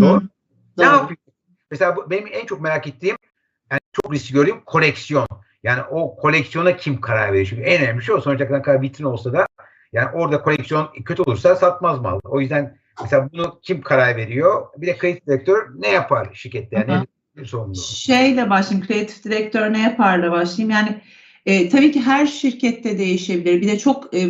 [0.00, 0.20] Doğru.
[0.78, 0.94] Ne Doğru.
[0.94, 1.18] yapıyor?
[1.70, 3.16] Mesela bu, benim en çok merak ettiğim,
[3.70, 5.26] yani çok risk gördüğüm koleksiyon.
[5.62, 7.46] Yani o koleksiyona kim karar verir?
[7.46, 8.20] Çünkü en önemli şey o.
[8.20, 9.46] Sonuçta kadar vitrin olsa da
[9.92, 12.20] yani orada koleksiyon kötü olursa satmaz mal.
[12.24, 14.66] O yüzden mesela bunu kim karar veriyor?
[14.76, 16.76] Bir de kreatif direktör ne yapar şirkette?
[16.76, 17.04] Yani Hı hı.
[17.36, 17.80] nedir sorumluluğu?
[17.80, 18.86] Şeyle başlayayım.
[18.86, 20.70] Kreatif direktör ne yaparla başlayayım.
[20.70, 21.02] Yani
[21.46, 23.60] e, tabii ki her şirkette değişebilir.
[23.60, 24.28] Bir de çok e,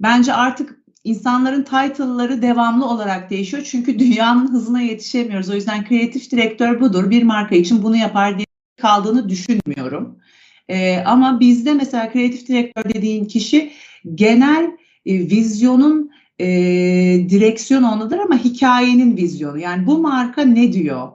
[0.00, 3.62] bence artık insanların title'ları devamlı olarak değişiyor.
[3.70, 5.50] Çünkü dünyanın hızına yetişemiyoruz.
[5.50, 7.10] O yüzden kreatif direktör budur.
[7.10, 8.46] Bir marka için bunu yapar diye
[8.80, 10.18] kaldığını düşünmüyorum.
[10.68, 13.72] Ee, ama bizde mesela kreatif direktör dediğin kişi
[14.14, 14.70] genel
[15.06, 16.46] e, vizyonun e,
[17.28, 19.58] direksiyon ondadır ama hikayenin vizyonu.
[19.58, 21.08] Yani bu marka ne diyor?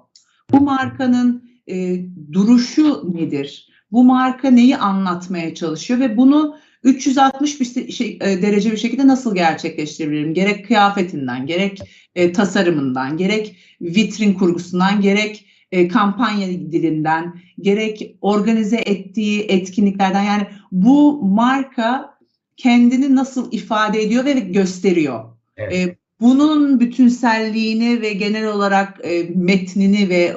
[0.51, 3.70] Bu markanın e, duruşu nedir?
[3.91, 9.36] Bu marka neyi anlatmaya çalışıyor ve bunu 360 bir şey, e, derece bir şekilde nasıl
[9.36, 10.34] gerçekleştirebilirim?
[10.34, 11.80] Gerek kıyafetinden, gerek
[12.15, 21.25] e, tasarımından, gerek vitrin kurgusundan, gerek e, kampanya dilinden, gerek organize ettiği etkinliklerden yani bu
[21.25, 22.17] marka
[22.58, 25.23] kendini nasıl ifade ediyor ve gösteriyor.
[25.58, 25.73] Evet.
[25.73, 30.36] E, bunun bütünselliğini ve genel olarak e, metnini ve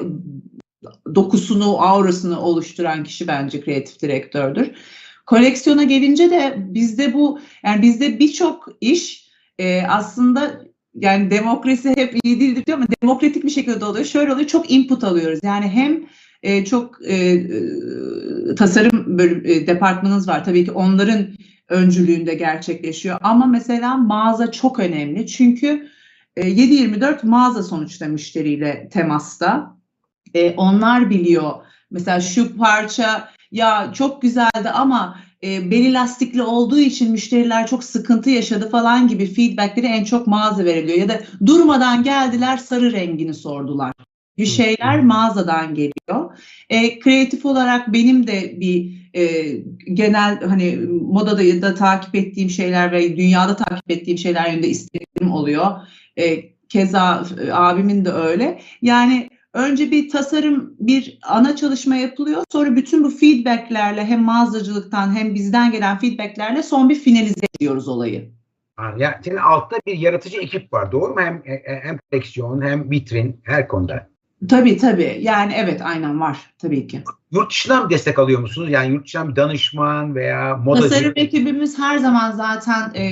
[1.15, 4.71] dokusunu, aurasını oluşturan kişi bence kreatif direktördür.
[5.27, 10.61] Koleksiyona gelince de bizde bu yani bizde birçok iş e, aslında
[10.95, 14.05] yani demokrasi hep iyi değildir diyor ama demokratik bir şekilde oluyor.
[14.05, 15.41] Şöyle oluyor çok input alıyoruz.
[15.43, 16.07] Yani hem
[16.43, 17.51] e, çok e, e,
[18.55, 20.45] tasarım bölüm, e, departmanınız var.
[20.45, 21.27] Tabii ki onların
[21.69, 23.19] öncülüğünde gerçekleşiyor.
[23.23, 25.27] Ama mesela mağaza çok önemli.
[25.27, 25.89] Çünkü
[26.37, 29.77] e, 7-24 mağaza sonuçta müşteriyle temasta.
[30.35, 31.53] E, onlar biliyor.
[31.91, 38.31] Mesela şu parça ya çok güzeldi ama e, beli lastikli olduğu için müşteriler çok sıkıntı
[38.31, 40.99] yaşadı falan gibi feedbackleri en çok mağaza veriliyor.
[40.99, 43.93] Ya da durmadan geldiler sarı rengini sordular.
[44.39, 46.39] Bir şeyler mağazadan geliyor.
[46.71, 49.53] E, kreatif olarak benim de bir e,
[49.95, 50.77] genel hani
[51.11, 55.67] modada da takip ettiğim şeyler ve dünyada takip ettiğim şeyler yönünde istediğim oluyor.
[56.19, 58.61] E, keza e, abimin de öyle.
[58.83, 62.45] Yani önce bir tasarım, bir ana çalışma yapılıyor.
[62.53, 68.31] Sonra bütün bu feedbacklerle hem mağazacılıktan hem bizden gelen feedbacklerle son bir finalize ediyoruz olayı.
[68.77, 71.21] Ha, Ya senin altta bir yaratıcı ekip var doğru mu?
[71.21, 74.09] Hem e, hem koleksiyon hem vitrin her konuda.
[74.49, 75.19] Tabii tabii.
[75.21, 77.03] Yani evet aynen var tabii ki.
[77.33, 78.71] Yurt dışından mı destek alıyor musunuz?
[78.71, 80.89] Yani yurt dışından bir danışman veya modacı.
[80.89, 83.05] Tasarım ekibimiz her zaman zaten e,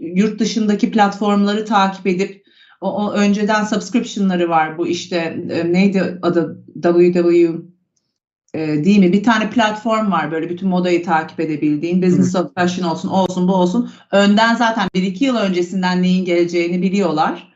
[0.00, 2.45] yurt dışındaki platformları takip edip
[2.80, 7.48] o, o önceden subscription'ları var bu işte e, neydi adı WW
[8.54, 9.12] e, değil mi?
[9.12, 12.02] Bir tane platform var böyle bütün modayı takip edebildiğin.
[12.02, 13.90] Business of Fashion olsun, o olsun, bu olsun.
[14.12, 17.52] Önden zaten bir iki yıl öncesinden neyin geleceğini biliyorlar.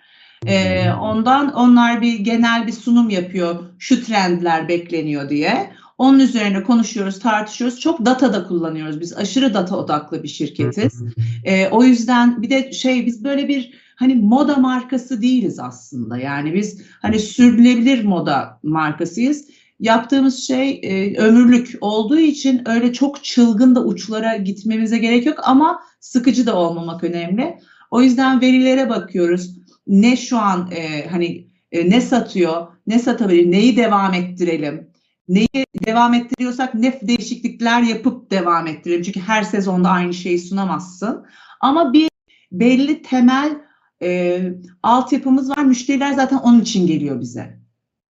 [0.47, 3.57] E, ondan onlar bir genel bir sunum yapıyor.
[3.79, 5.71] Şu trendler bekleniyor diye.
[5.99, 7.81] Onun üzerine konuşuyoruz, tartışıyoruz.
[7.81, 9.01] Çok data da kullanıyoruz.
[9.01, 11.03] Biz aşırı data odaklı bir şirketiz.
[11.45, 16.19] E, o yüzden bir de şey biz böyle bir hani moda markası değiliz aslında.
[16.19, 19.49] Yani biz hani sürdürülebilir moda markasıyız.
[19.81, 25.83] Yaptığımız şey e, ömürlük olduğu için öyle çok çılgın da uçlara gitmemize gerek yok ama
[26.01, 27.59] sıkıcı da olmamak önemli.
[27.91, 29.57] O yüzden verilere bakıyoruz.
[29.87, 34.91] Ne şu an e, hani e, ne satıyor, ne satabilir, neyi devam ettirelim,
[35.29, 39.03] neyi devam ettiriyorsak ne değişiklikler yapıp devam ettirelim.
[39.03, 41.27] Çünkü her sezonda aynı şeyi sunamazsın.
[41.61, 42.11] Ama bir
[42.53, 43.70] belli temel
[44.03, 44.43] e,
[44.83, 45.65] altyapımız var.
[45.65, 47.61] Müşteriler zaten onun için geliyor bize.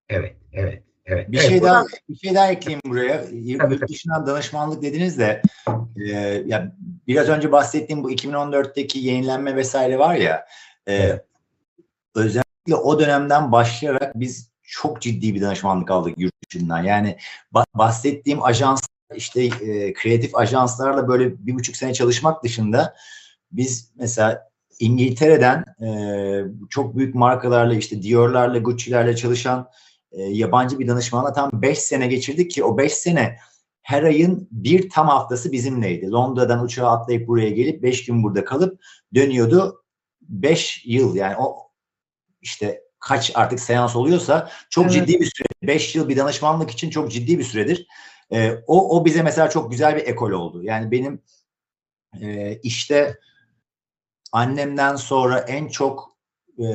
[0.09, 1.33] Evet, evet, evet.
[1.33, 3.25] Bir evet, şey daha bir şey daha ekleyeyim buraya.
[3.33, 5.43] Yurt dışından danışmanlık dediniz de
[5.97, 6.13] e,
[6.47, 10.47] ya biraz önce bahsettiğim bu 2014'teki yenilenme vesaire var ya
[10.89, 11.21] e,
[12.15, 16.83] özellikle o dönemden başlayarak biz çok ciddi bir danışmanlık aldık yurt dışından.
[16.83, 17.17] Yani
[17.55, 18.81] ba- bahsettiğim ajans
[19.15, 22.95] işte e, kreatif ajanslarla böyle bir buçuk sene çalışmak dışında
[23.53, 24.48] biz mesela
[24.79, 25.91] İngiltere'den e,
[26.71, 29.71] çok büyük markalarla işte Dior'larla, Gucci'lerle çalışan
[30.13, 33.37] e, yabancı bir danışmanla tam 5 sene geçirdik ki o 5 sene
[33.83, 36.11] her ayın bir tam haftası bizimleydi.
[36.11, 38.83] Londra'dan uçağa atlayıp buraya gelip 5 gün burada kalıp
[39.15, 39.85] dönüyordu.
[40.23, 41.57] 5 yıl yani o
[42.41, 44.95] işte kaç artık seans oluyorsa çok Evet.
[44.95, 45.49] ciddi bir süre.
[45.63, 47.87] 5 yıl bir danışmanlık için çok ciddi bir süredir.
[48.33, 50.63] E, o, o bize mesela çok güzel bir ekol oldu.
[50.63, 51.23] Yani benim
[52.21, 53.19] e, işte
[54.33, 56.17] annemden sonra en çok
[56.59, 56.67] e,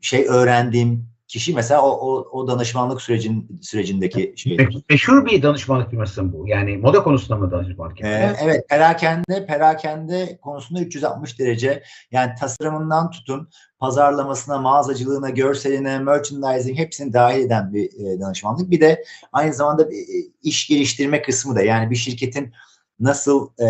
[0.00, 4.56] şey öğrendiğim kişi mesela o, o, o danışmanlık sürecin sürecindeki şey.
[4.56, 6.48] Me- Meşhur bir danışmanlık firması bu?
[6.48, 13.48] Yani moda konusunda mı danışmanlık Ee, evet, perakende perakende konusunda 360 derece yani tasarımından tutun
[13.78, 18.70] pazarlamasına, mağazacılığına, görseline, merchandising hepsini dahil eden bir e, danışmanlık.
[18.70, 22.52] Bir de aynı zamanda bir, e, iş geliştirme kısmı da yani bir şirketin
[23.00, 23.68] nasıl e,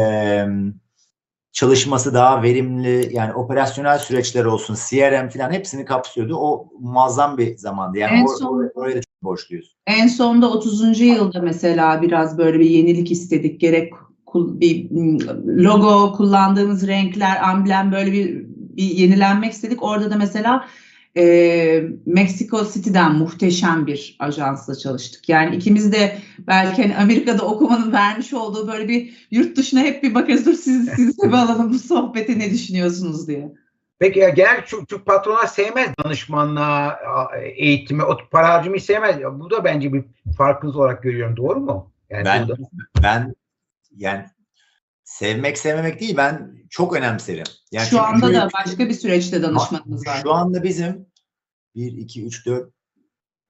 [1.53, 6.37] çalışması daha verimli yani operasyonel süreçler olsun, CRM falan hepsini kapsıyordu.
[6.37, 7.99] O muazzam bir zamandı.
[7.99, 9.77] Yani En son- or- oraya da çok borçluyuz.
[9.87, 11.05] En sonda 30.
[11.05, 13.61] yılda mesela biraz böyle bir yenilik istedik.
[13.61, 13.93] Gerek
[14.35, 15.19] bir mm,
[15.65, 19.83] logo, kullandığımız renkler, amblem böyle bir bir yenilenmek istedik.
[19.83, 20.65] Orada da mesela
[21.17, 25.29] e, Mexico City'den muhteşem bir ajansla çalıştık.
[25.29, 30.15] Yani ikimiz de belki hani Amerika'da okumanın vermiş olduğu böyle bir yurt dışına hep bir
[30.15, 30.47] bakarız.
[30.47, 33.53] Dur siz, siz de bir alalım bu sohbeti ne düşünüyorsunuz diye.
[33.99, 36.99] Peki ya genel Türk, Türk patronlar sevmez danışmanlığa,
[37.57, 39.21] eğitimi, o para harcamayı sevmez.
[39.21, 40.05] Ya Bu da bence bir
[40.39, 41.37] farkınız olarak görüyorum.
[41.37, 41.93] Doğru mu?
[42.11, 42.63] Yani Ben burada-
[43.03, 43.35] ben
[43.97, 44.25] yani
[45.19, 47.45] sevmek sevmemek değil ben çok önemserim.
[47.73, 50.21] Yani Şu anda da böyle- başka bir süreçte danışmanımız var.
[50.23, 51.07] Şu anda bizim
[51.75, 52.71] 1, 2, 3, 4,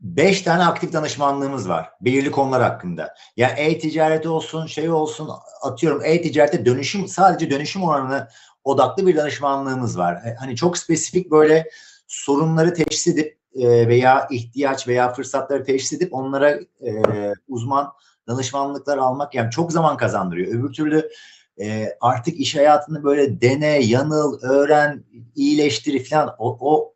[0.01, 1.91] 5 tane aktif danışmanlığımız var.
[2.01, 3.15] Belirli konular hakkında.
[3.37, 5.31] Ya e-ticaret olsun, şey olsun
[5.63, 8.29] atıyorum e-ticarete dönüşüm sadece dönüşüm oranına
[8.65, 10.15] odaklı bir danışmanlığımız var.
[10.15, 11.69] E, Hani çok spesifik böyle
[12.07, 17.03] sorunları teşhis edip e, veya ihtiyaç veya fırsatları teşhis edip onlara e,
[17.49, 17.93] uzman
[18.29, 20.55] danışmanlıklar almak yani çok zaman kazandırıyor.
[20.59, 21.11] Öbür türlü
[21.61, 26.95] e, artık iş hayatını böyle dene, yanıl, öğren, iyileştir falan o, o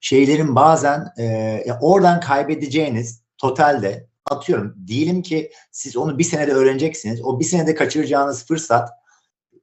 [0.00, 7.24] şeylerin bazen e, oradan kaybedeceğiniz totalde atıyorum diyelim ki siz onu bir senede öğreneceksiniz.
[7.24, 8.90] O bir senede kaçıracağınız fırsat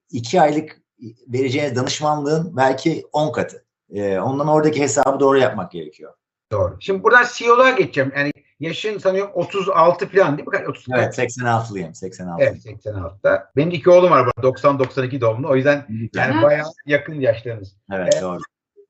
[0.10, 0.82] iki aylık
[1.28, 3.66] vereceğiniz danışmanlığın belki 10 katı.
[3.90, 6.14] E, ondan oradaki hesabı doğru yapmak gerekiyor.
[6.52, 6.78] Doğru.
[6.80, 8.12] Şimdi buradan CEO'luğa geçeceğim.
[8.18, 10.52] Yani yaşın sanıyorum 36 falan değil mi?
[10.52, 12.44] Kaç- 30 Evet 86'lıyım 86.
[12.44, 13.52] Evet 86'da.
[13.56, 15.50] Benim iki oğlum var burada 90-92 doğumlu.
[15.50, 16.44] O yüzden yani Aha.
[16.44, 17.78] bayağı yakın yaşlarınız.
[17.94, 18.22] Evet Evet.
[18.22, 18.40] doğru.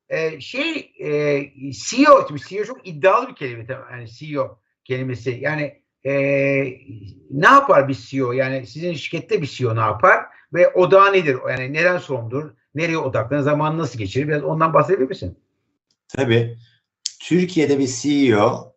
[0.10, 1.42] Ee, şey e,
[1.72, 3.92] CEO, tabii CEO çok iddialı bir kelime tabii.
[3.92, 5.38] Yani CEO kelimesi.
[5.42, 6.14] Yani e,
[7.32, 8.32] ne yapar bir CEO?
[8.32, 10.26] Yani sizin şirkette bir CEO ne yapar?
[10.54, 11.38] Ve odağı nedir?
[11.50, 12.52] Yani neden sorumludur?
[12.76, 13.42] Nereye odaklanır?
[13.42, 14.28] Zaman nasıl geçirir?
[14.28, 15.40] Biraz ondan bahsedebilir misin?
[16.08, 16.58] Tabii.
[17.20, 18.74] Türkiye'de bir CEO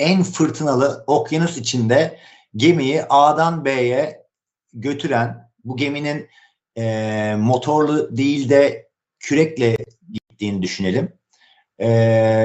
[0.00, 2.18] en fırtınalı okyanus içinde
[2.56, 4.26] gemiyi A'dan B'ye
[4.72, 6.28] götüren bu geminin
[6.78, 9.76] e, motorlu değil de kürekle
[10.12, 11.12] gittiğini düşünelim.
[11.80, 12.44] E,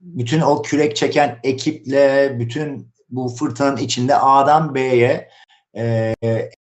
[0.00, 5.28] bütün o kürek çeken ekiple bütün bu fırtınanın içinde A'dan B'ye
[5.76, 6.14] e,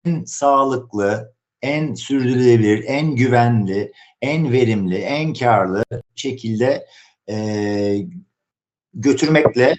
[0.06, 5.84] en sağlıklı, en sürdürülebilir, en güvenli, en verimli, en karlı
[6.16, 6.88] şekilde
[7.30, 7.98] e,
[8.94, 9.76] götürmekle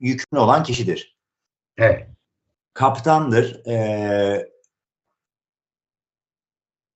[0.00, 1.16] yükümlü olan kişidir.
[1.76, 2.08] Evet.
[2.74, 3.66] Kaptandır.
[3.66, 3.76] E,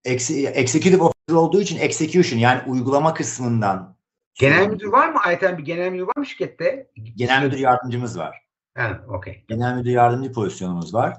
[0.04, 4.00] ex- executive officer olduğu için execution yani uygulama kısmından
[4.34, 5.20] Genel müdür var mı?
[5.24, 6.90] Ayten bir genel müdür var mı şirkette?
[7.16, 8.42] genel müdür yardımcımız var.
[8.74, 9.44] Ha, okey.
[9.48, 11.16] genel müdür yardımcı pozisyonumuz var.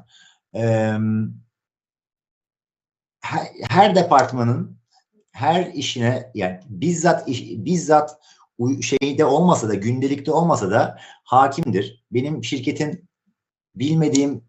[0.55, 0.97] Ee,
[3.21, 4.80] her, her departmanın
[5.31, 8.19] her işine yani bizzat iş, bizzat
[8.81, 12.03] şeyde olmasa da gündelikte olmasa da hakimdir.
[12.11, 13.09] Benim şirketin
[13.75, 14.43] bilmediğim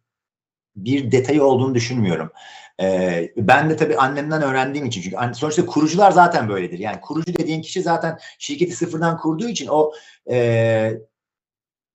[0.76, 2.32] bir detayı olduğunu düşünmüyorum.
[2.80, 6.78] Ee, ben de tabii annemden öğrendiğim için çünkü sonuçta kurucular zaten böyledir.
[6.78, 9.92] Yani kurucu dediğin kişi zaten şirketi sıfırdan kurduğu için o
[10.30, 10.92] e,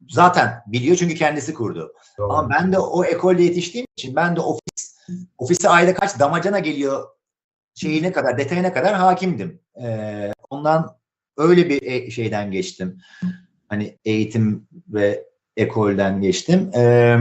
[0.09, 1.93] zaten biliyor çünkü kendisi kurdu.
[2.17, 2.33] Doğru.
[2.33, 4.97] Ama ben de o ekolde yetiştiğim için ben de ofis
[5.37, 7.16] ofise ayda kaç damacana geliyor
[7.77, 9.61] şeyine kadar detayına kadar hakimdim.
[9.83, 10.97] Ee, ondan
[11.37, 13.01] öyle bir e- şeyden geçtim.
[13.67, 15.23] Hani eğitim ve
[15.57, 16.71] ekolden geçtim.
[16.75, 17.17] Ee,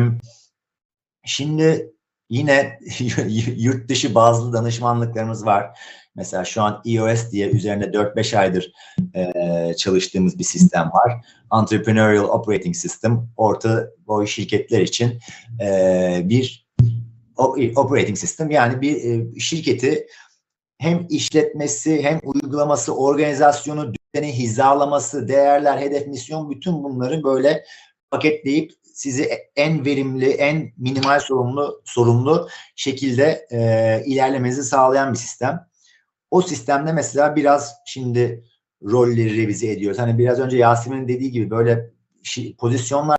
[1.24, 1.92] şimdi
[2.30, 2.78] yine
[3.56, 5.78] yurt dışı bazı danışmanlıklarımız var.
[6.14, 8.72] Mesela şu an EOS diye üzerinde 4-5 aydır
[9.14, 11.24] e, çalıştığımız bir sistem var.
[11.52, 15.18] Entrepreneurial Operating System orta boy şirketler için
[15.60, 16.66] e, bir
[17.76, 20.06] operating system yani bir e, şirketi
[20.78, 27.64] hem işletmesi hem uygulaması, organizasyonu, düzeni, hizalaması, değerler, hedef, misyon bütün bunları böyle
[28.10, 35.66] paketleyip sizi en verimli, en minimal sorumlu sorumlu şekilde e, ilerlemenizi sağlayan bir sistem.
[36.30, 38.44] O sistemde mesela biraz şimdi
[38.82, 39.98] rolleri revize ediyoruz.
[39.98, 41.90] Hani biraz önce Yasemin'in dediği gibi böyle
[42.58, 43.18] pozisyonlar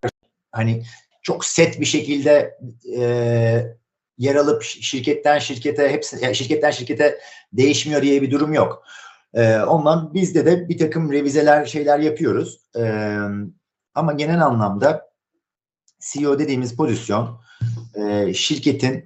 [0.51, 0.83] hani
[1.21, 2.57] çok set bir şekilde
[2.97, 3.77] e,
[4.17, 7.19] yer alıp şirketten şirkete hepsi şirketten şirkete
[7.53, 8.83] değişmiyor diye bir durum yok.
[9.33, 12.61] E, ondan bizde de bir takım revizeler şeyler yapıyoruz.
[12.75, 13.13] E,
[13.95, 15.09] ama genel anlamda
[15.99, 17.41] CEO dediğimiz pozisyon
[17.95, 19.05] e, şirketin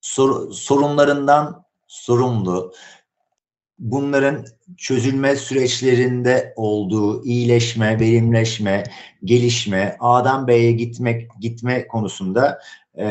[0.00, 2.72] sor- sorunlarından sorumlu,
[3.78, 4.44] bunların
[4.76, 8.84] çözülme süreçlerinde olduğu iyileşme, verimleşme,
[9.24, 12.60] gelişme, A'dan B'ye gitmek gitme konusunda
[12.96, 13.04] e,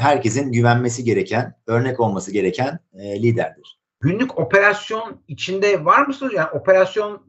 [0.00, 3.80] herkesin güvenmesi gereken, örnek olması gereken e, liderdir.
[4.00, 6.32] Günlük operasyon içinde var mısınız?
[6.32, 7.22] Yani operasyon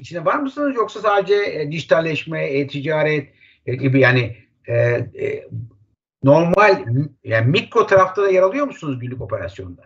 [0.00, 3.28] içinde var mısınız yoksa sadece e, dijitalleşme, e-ticaret
[3.66, 4.36] e, gibi yani
[4.68, 5.48] e, e,
[6.22, 6.84] normal
[7.24, 9.82] yani mikro tarafta da yer alıyor musunuz günlük operasyonda?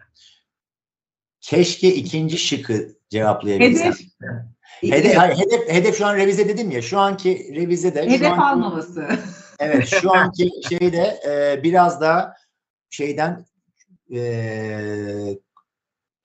[1.44, 3.92] keşke ikinci şıkı cevaplayabilsem.
[4.80, 4.92] Hedef.
[4.92, 6.82] Hedef, hayır, hedef, hedef şu an revize dedim ya.
[6.82, 9.08] Şu anki revize de şu Hedef anki- almaması.
[9.58, 12.34] Evet şu anki şeyde e, biraz daha
[12.90, 13.46] şeyden
[14.10, 14.18] e,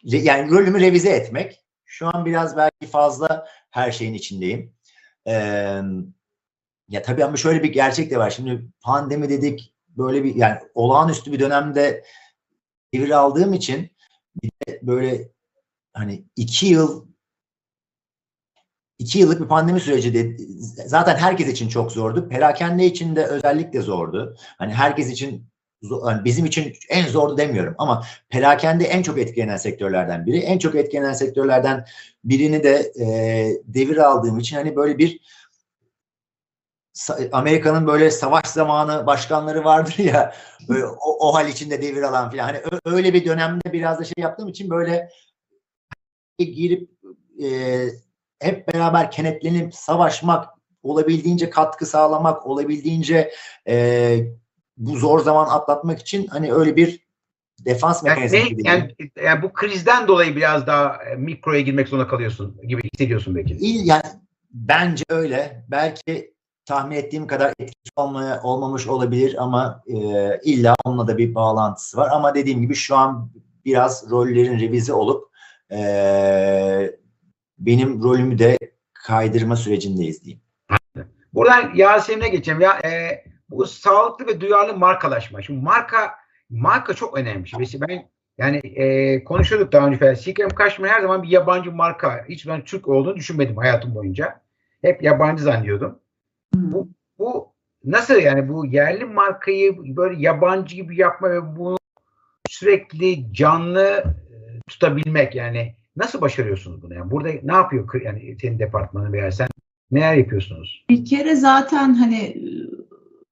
[0.04, 1.66] yani rolümü revize etmek.
[1.86, 4.74] Şu an biraz belki fazla her şeyin içindeyim.
[5.28, 5.34] E,
[6.90, 8.30] ya tabii ama şöyle bir gerçek de var.
[8.30, 12.04] Şimdi pandemi dedik böyle bir yani olağanüstü bir dönemde
[12.94, 13.90] devir aldığım için
[14.44, 15.30] bir de böyle
[15.94, 17.09] hani iki yıl
[19.00, 20.38] iki yıllık bir pandemi süreci de
[20.86, 22.30] zaten herkes için çok zordu.
[22.30, 24.36] Perakende için de özellikle zordu.
[24.58, 25.46] Hani herkes için
[26.04, 30.38] hani bizim için en zordu demiyorum ama perakende en çok etkilenen sektörlerden biri.
[30.38, 31.86] En çok etkilenen sektörlerden
[32.24, 33.08] birini de e,
[33.66, 35.20] devir aldığım için hani böyle bir
[37.32, 40.34] Amerika'nın böyle savaş zamanı başkanları vardır ya
[40.70, 42.44] böyle o, o hal içinde devir alan falan.
[42.44, 45.10] Hani öyle bir dönemde biraz da şey yaptığım için böyle
[46.38, 46.90] girip
[47.44, 47.48] e,
[48.40, 50.50] hep beraber kenetlenip savaşmak,
[50.84, 53.32] olabildiğince katkı sağlamak, olabildiğince
[53.68, 54.18] e,
[54.78, 57.00] bu zor zaman atlatmak için hani öyle bir
[57.66, 58.68] defans Yani, mekanizması ne, gibi.
[58.68, 63.58] yani, yani bu krizden dolayı biraz daha e, mikroya girmek zorunda kalıyorsun gibi hissediyorsun belki.
[63.62, 64.04] Yani
[64.52, 65.66] bence öyle.
[65.72, 66.34] Belki
[66.66, 69.96] tahmin ettiğim kadar etkisi olmaya, olmamış olabilir ama e,
[70.44, 72.10] illa onunla da bir bağlantısı var.
[72.12, 73.30] Ama dediğim gibi şu an
[73.66, 75.30] biraz rollerin revize olup
[75.72, 75.80] e,
[77.60, 78.58] benim rolümü de
[78.94, 80.42] kaydırma sürecindeyiz diyeyim.
[81.34, 82.62] Buradan Yasemin'e geçeceğim.
[82.62, 85.42] Ya e, bu sağlıklı ve duyarlı markalaşma.
[85.42, 86.12] Şimdi marka
[86.50, 87.50] marka çok önemli.
[87.60, 90.16] Mesela ben yani e, konuşuyorduk daha önce.
[90.16, 92.26] Sikem Kaşmir her zaman bir yabancı marka.
[92.30, 94.42] Hiç ben Türk olduğunu düşünmedim hayatım boyunca.
[94.82, 96.00] Hep yabancı zannediyordum.
[96.56, 96.90] Bu,
[97.20, 97.54] bu
[97.84, 101.78] nasıl yani bu yerli markayı böyle yabancı gibi yapma ve bunu
[102.50, 106.94] sürekli canlı e, tutabilmek yani nasıl başarıyorsunuz bunu?
[106.94, 109.48] Yani burada ne yapıyor yani senin departmanın veya sen
[109.92, 110.86] neler yapıyorsunuz?
[110.90, 112.42] Bir kere zaten hani e,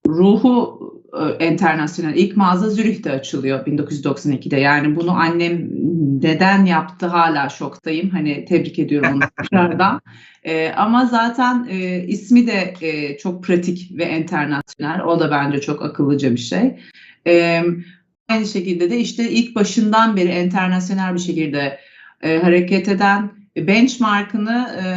[0.07, 0.87] ruhu
[1.39, 4.59] internasyonel ilk mağaza Zürih'te açılıyor 1992'de.
[4.59, 5.69] Yani bunu annem
[6.21, 8.09] neden yaptı hala şoktayım.
[8.09, 10.01] Hani tebrik ediyorum onu tekrardan.
[10.43, 15.01] E, ama zaten e, ismi de e, çok pratik ve internasyonel.
[15.01, 16.79] O da bence çok akıllıca bir şey.
[17.27, 17.63] E,
[18.29, 21.79] aynı şekilde de işte ilk başından beri internasyonel bir şekilde
[22.21, 24.87] e, hareket eden benchmark'ını e,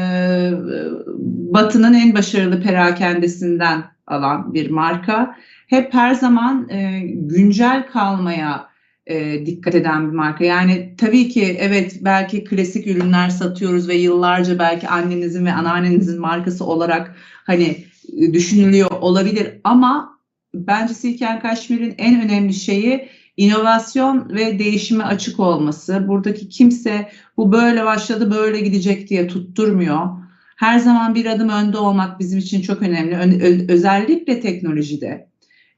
[1.55, 5.37] Batı'nın en başarılı perakendesinden alan bir marka.
[5.67, 8.71] Hep her zaman e, güncel kalmaya
[9.07, 10.45] e, dikkat eden bir marka.
[10.45, 16.65] Yani tabii ki evet belki klasik ürünler satıyoruz ve yıllarca belki annenizin ve anneannenizin markası
[16.65, 17.85] olarak hani
[18.19, 20.19] e, düşünülüyor olabilir ama
[20.55, 26.09] bence Silken Kaşmir'in en önemli şeyi inovasyon ve değişime açık olması.
[26.09, 30.09] Buradaki kimse bu böyle başladı böyle gidecek diye tutturmuyor.
[30.57, 33.17] Her zaman bir adım önde olmak bizim için çok önemli.
[33.17, 35.29] Ö- özellikle teknolojide.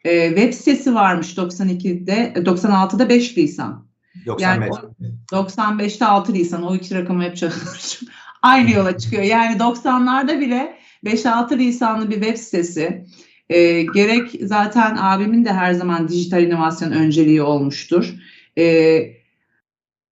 [0.05, 3.87] Ee, web sitesi varmış 92'de, 96'da 5 Nisan.
[4.27, 4.43] 95.
[4.43, 6.63] Yani o- 95'te 6 Nisan.
[6.63, 8.09] O iki rakamı hep çalışmışım.
[8.43, 9.23] Aynı yola çıkıyor.
[9.23, 13.07] Yani 90'larda bile 5-6 lisanlı bir web sitesi.
[13.53, 18.15] Ee, gerek zaten abimin de her zaman dijital inovasyon önceliği olmuştur.
[18.59, 19.13] Ee,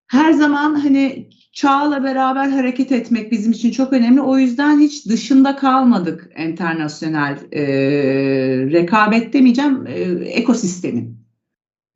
[0.06, 4.20] her zaman hani çağla beraber hareket etmek bizim için çok önemli.
[4.20, 7.62] O yüzden hiç dışında kalmadık internasyonel e,
[8.72, 11.20] rekabet demeyeceğim e, ekosistemin.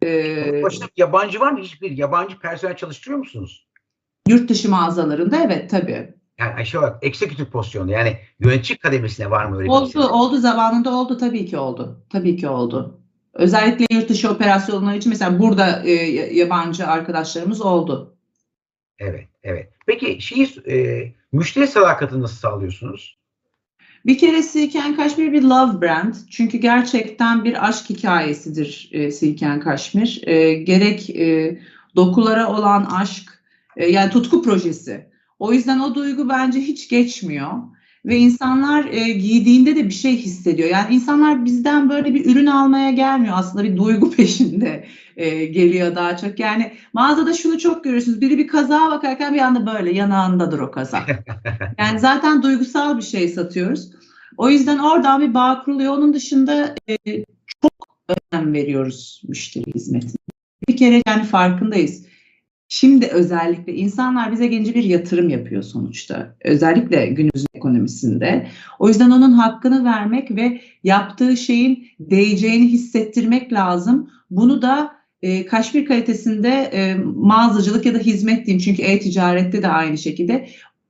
[0.05, 1.61] E, Başında yabancı var mı?
[1.61, 3.66] Hiçbir yabancı personel çalıştırıyor musunuz?
[4.28, 6.14] yurt dışı mağazalarında evet tabii.
[6.39, 10.03] Yani şey olarak executive pozisyonda yani yönetici kademesine var mı öyle bir Oldu, şey?
[10.03, 12.05] oldu zamanında oldu tabii ki oldu.
[12.11, 13.01] Tabii ki oldu.
[13.35, 15.93] Özellikle yurt dışı operasyonları için mesela burada e,
[16.35, 18.16] yabancı arkadaşlarımız oldu.
[18.99, 19.72] Evet, evet.
[19.87, 23.18] Peki şeyi, e, müşteri sadakatini nasıl sağlıyorsunuz?
[24.07, 26.14] Bir kere Silken Kaşmir bir love brand.
[26.30, 30.22] Çünkü gerçekten bir aşk hikayesidir e, Silken Kaşmir.
[30.26, 31.59] E, gerek e,
[31.97, 33.43] dokulara olan aşk,
[33.76, 35.14] e, yani tutku projesi.
[35.45, 37.53] O yüzden o duygu bence hiç geçmiyor.
[38.05, 40.68] Ve insanlar e, giydiğinde de bir şey hissediyor.
[40.68, 43.34] Yani insanlar bizden böyle bir ürün almaya gelmiyor.
[43.36, 44.86] Aslında bir duygu peşinde
[45.16, 46.40] e, geliyor daha çok.
[46.40, 48.20] Yani mağazada şunu çok görürsünüz.
[48.20, 51.09] Biri bir kazağa bakarken bir anda böyle yanağındadır o kazak.
[51.78, 53.90] Yani zaten duygusal bir şey satıyoruz.
[54.36, 55.92] O yüzden oradan bir bağ kuruluyor.
[55.92, 56.97] Onun dışında e,
[57.62, 57.72] çok
[58.09, 60.12] önem veriyoruz müşteri hizmetine.
[60.68, 62.14] Bir kere yani farkındayız.
[62.75, 66.37] Şimdi özellikle insanlar bize gelince bir yatırım yapıyor sonuçta.
[66.45, 68.47] Özellikle günümüz ekonomisinde.
[68.79, 74.11] O yüzden onun hakkını vermek ve yaptığı şeyin değeceğini hissettirmek lazım.
[74.31, 79.99] Bunu da e, Kaşmir kalitesinde e, mağazacılık ya da hizmet diyeyim çünkü e-ticarette de aynı
[79.99, 80.49] şekilde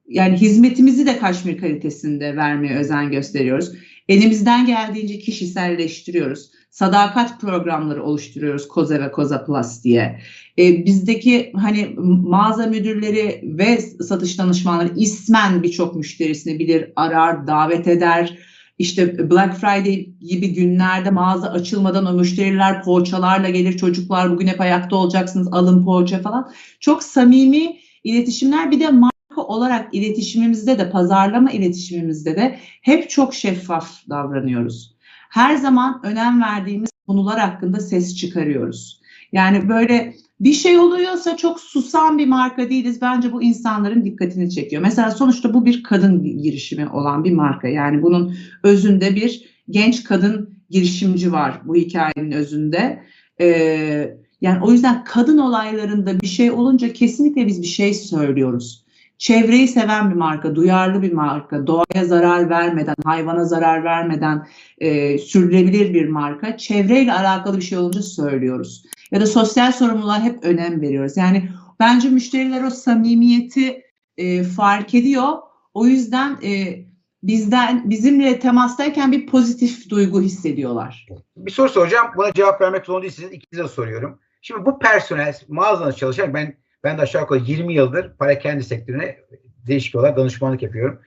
[0.09, 3.73] yani hizmetimizi de Kaşmir kalitesinde vermeye özen gösteriyoruz.
[4.09, 6.51] Elimizden geldiğince kişiselleştiriyoruz.
[6.75, 10.21] Sadakat programları oluşturuyoruz Koza ve Koza Plus diye.
[10.59, 18.39] E, bizdeki hani mağaza müdürleri ve satış danışmanları ismen birçok müşterisini bilir, arar, davet eder.
[18.79, 23.77] İşte Black Friday gibi günlerde mağaza açılmadan o müşteriler poğaçalarla gelir.
[23.77, 26.53] Çocuklar bugün hep ayakta olacaksınız alın poğaça falan.
[26.81, 34.09] Çok samimi iletişimler bir de marka olarak iletişimimizde de pazarlama iletişimimizde de hep çok şeffaf
[34.09, 34.94] davranıyoruz.
[35.35, 39.01] Her zaman önem verdiğimiz konular hakkında ses çıkarıyoruz.
[39.33, 43.01] Yani böyle bir şey oluyorsa çok susan bir marka değiliz.
[43.01, 44.83] Bence bu insanların dikkatini çekiyor.
[44.83, 47.69] Mesela sonuçta bu bir kadın girişimi olan bir marka.
[47.69, 53.03] Yani bunun özünde bir genç kadın girişimci var bu hikayenin özünde.
[53.41, 58.84] Ee, yani o yüzden kadın olaylarında bir şey olunca kesinlikle biz bir şey söylüyoruz.
[59.25, 64.47] Çevreyi seven bir marka, duyarlı bir marka, doğaya zarar vermeden, hayvana zarar vermeden
[64.79, 66.57] e, sürdürülebilir bir marka.
[66.57, 68.85] Çevreyle alakalı bir şey olunca söylüyoruz.
[69.11, 71.17] Ya da sosyal sorumluluğa hep önem veriyoruz.
[71.17, 71.49] Yani
[71.81, 73.83] bence müşteriler o samimiyeti
[74.17, 75.33] e, fark ediyor.
[75.75, 76.85] O yüzden e,
[77.23, 81.07] bizden bizimle temastayken bir pozitif duygu hissediyorlar.
[81.37, 82.07] Bir soru soracağım.
[82.17, 83.33] Buna cevap vermek zorunda değilsiniz.
[83.33, 84.19] İkinize de soruyorum.
[84.43, 89.19] Şimdi bu personel mağazada çalışan ben ben de aşağı yukarı 20 yıldır para kendi sektörüne
[89.67, 91.01] değişik olarak danışmanlık yapıyorum.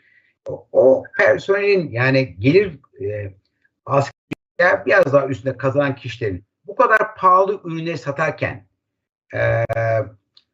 [0.49, 3.33] O, o personelin yani gelir e,
[3.85, 8.67] asgari biraz daha üstünde kazanan kişilerin bu kadar pahalı ürünleri satarken
[9.35, 9.65] e,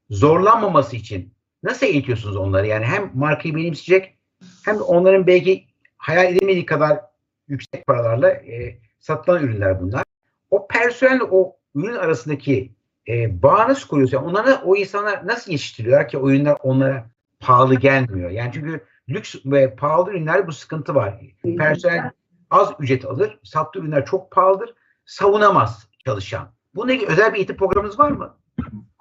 [0.10, 2.68] zorlanmaması için nasıl eğitiyorsunuz onları?
[2.68, 4.18] Yani hem markayı benimseyecek
[4.66, 5.68] hem de onların belki
[5.98, 7.00] hayal edemediği kadar
[7.48, 10.04] yüksek paralarla e, satılan ürünler bunlar.
[10.52, 12.72] O personelle o ürün arasındaki
[13.08, 14.18] e, bağ nasıl kuruyorsun?
[14.18, 17.06] Yani onlara, o insanlar nasıl yetiştiriyorlar ki o ürünler onlara
[17.40, 18.30] pahalı gelmiyor?
[18.30, 21.22] Yani çünkü lüks ve pahalı ürünler bu sıkıntı var.
[21.58, 22.12] Personel
[22.52, 24.74] az ücret alır, sattığı ürünler çok pahalıdır,
[25.06, 26.52] savunamaz çalışan.
[26.76, 28.36] Bununla ilgili özel bir eğitim programınız var mı?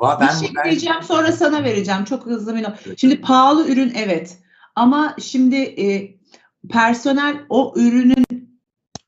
[0.00, 2.04] Va- bir şey diyeceğim sonra sana vereceğim.
[2.04, 2.66] Çok hızlı bir.
[2.96, 4.38] Şimdi pahalı ürün evet.
[4.76, 6.16] Ama şimdi e,
[6.68, 8.24] personel o ürünün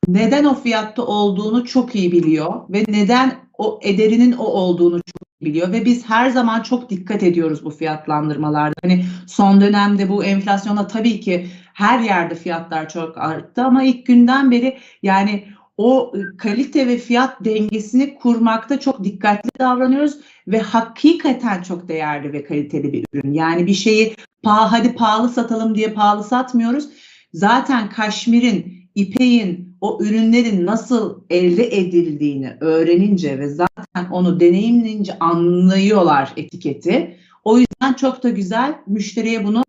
[0.07, 5.71] neden o fiyatta olduğunu çok iyi biliyor ve neden o ederinin o olduğunu çok biliyor
[5.71, 8.75] ve biz her zaman çok dikkat ediyoruz bu fiyatlandırmalarda.
[8.81, 14.51] Hani son dönemde bu enflasyona tabii ki her yerde fiyatlar çok arttı ama ilk günden
[14.51, 15.43] beri yani
[15.77, 22.93] o kalite ve fiyat dengesini kurmakta çok dikkatli davranıyoruz ve hakikaten çok değerli ve kaliteli
[22.93, 23.33] bir ürün.
[23.33, 26.89] Yani bir şeyi paha, hadi pahalı satalım diye pahalı satmıyoruz.
[27.33, 37.17] Zaten kaşmirin, ipeğin, o ürünlerin nasıl elde edildiğini öğrenince ve zaten onu deneyimleyince anlıyorlar etiketi.
[37.43, 39.63] O yüzden çok da güzel müşteriye bunu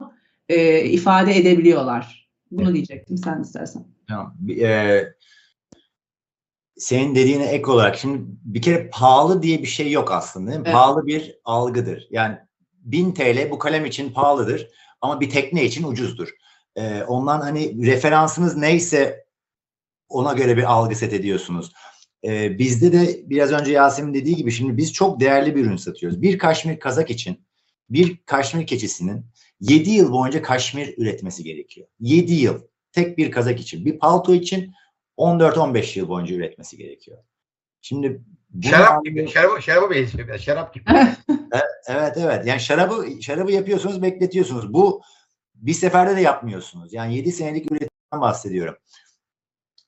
[0.49, 2.29] e, ifade edebiliyorlar.
[2.51, 2.75] Bunu Evet.
[2.75, 3.85] diyecektim sen istersen.
[4.39, 5.15] Bir, e,
[6.77, 10.51] senin dediğine ek olarak şimdi bir kere pahalı diye bir şey yok aslında.
[10.51, 10.65] Değil mi?
[10.67, 10.75] Evet.
[10.75, 12.09] Pahalı bir algıdır.
[12.11, 12.37] Yani
[12.73, 14.69] 1000 TL bu kalem için pahalıdır
[15.01, 16.29] ama bir tekne için ucuzdur.
[16.77, 19.26] E, ondan hani referansınız neyse
[20.09, 21.73] ona göre bir algı set ediyorsunuz.
[22.25, 26.23] E, bizde de biraz önce Yasemin dediği gibi şimdi biz çok değerli bir ürün satıyoruz.
[26.23, 27.47] Bir kaşmir kazak için
[27.91, 29.27] bir kaşmir keçisinin
[29.61, 31.89] 7 yıl boyunca kaşmir üretmesi gerekiyor.
[32.01, 32.61] 7 yıl
[32.93, 33.85] tek bir kazak için.
[33.85, 34.73] Bir palto için
[35.19, 37.19] 14-15 yıl boyunca üretmesi gerekiyor.
[37.81, 38.21] Şimdi
[38.63, 40.85] Şarap gibi, anlıyor- şaraba, şaraba benziyor şarap gibi.
[41.89, 42.47] Evet evet.
[42.47, 44.73] Yani şarabı şarabı yapıyorsunuz, bekletiyorsunuz.
[44.73, 45.03] Bu
[45.55, 46.93] bir seferde de yapmıyorsunuz.
[46.93, 48.77] Yani 7 senelik üretimden bahsediyorum.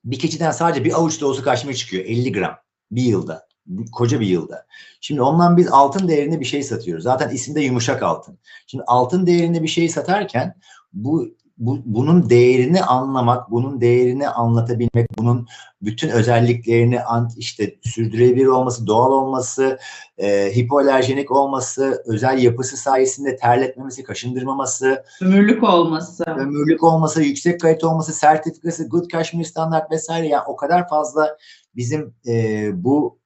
[0.05, 2.05] Bir keçiden sadece bir avuç dolusu kaşmir çıkıyor.
[2.05, 2.57] 50 gram.
[2.91, 3.49] Bir yılda.
[3.93, 4.67] Koca bir yılda.
[5.01, 7.05] Şimdi ondan biz altın değerinde bir şey satıyoruz.
[7.05, 8.39] Zaten ismi de yumuşak altın.
[8.67, 10.55] Şimdi altın değerinde bir şey satarken
[10.93, 11.29] bu,
[11.59, 15.47] bu bunun değerini anlamak, bunun değerini anlatabilmek, bunun
[15.83, 17.01] bütün özelliklerini
[17.37, 19.79] işte sürdürülebilir olması, doğal olması,
[20.19, 26.25] e, hipoalerjenik olması, özel yapısı sayesinde terletmemesi, kaşındırmaması, Ömürlük olması.
[26.25, 31.37] ömürlük olması, yüksek kalite olması, sertifikası, Good Kashmir standart vesaire yani o kadar fazla
[31.77, 33.19] bizim e, bu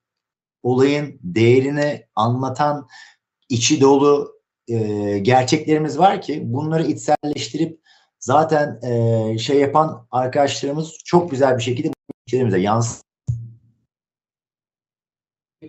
[0.63, 2.87] olayın değerini anlatan
[3.49, 4.33] içi dolu
[4.67, 7.82] e, gerçeklerimiz var ki bunları içselleştirip
[8.23, 11.91] zaten e, şey yapan arkadaşlarımız çok güzel bir şekilde
[12.27, 13.03] müşterimize yansıtıyor.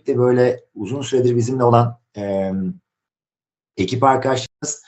[0.07, 2.53] de böyle uzun süredir bizimle olan e,
[3.77, 4.83] ekip arkadaşlarımız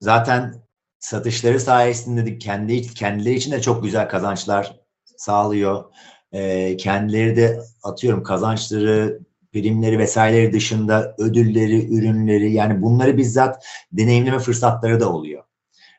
[0.00, 0.62] zaten
[0.98, 4.80] satışları sayesinde de kendi kendileri için de çok güzel kazançlar
[5.16, 5.94] sağlıyor.
[6.32, 9.20] e, kendileri de atıyorum kazançları,
[9.54, 15.42] primleri vesaireleri dışında ödülleri, ürünleri yani bunları bizzat deneyimleme fırsatları da oluyor.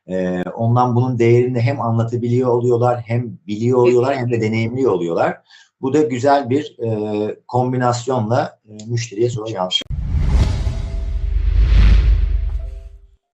[0.07, 5.37] E, ondan bunun değerini hem anlatabiliyor oluyorlar, hem biliyor oluyorlar, hem de deneyimliyor oluyorlar.
[5.81, 9.84] Bu da güzel bir e, kombinasyonla e, müşteriye sonra yansıyor.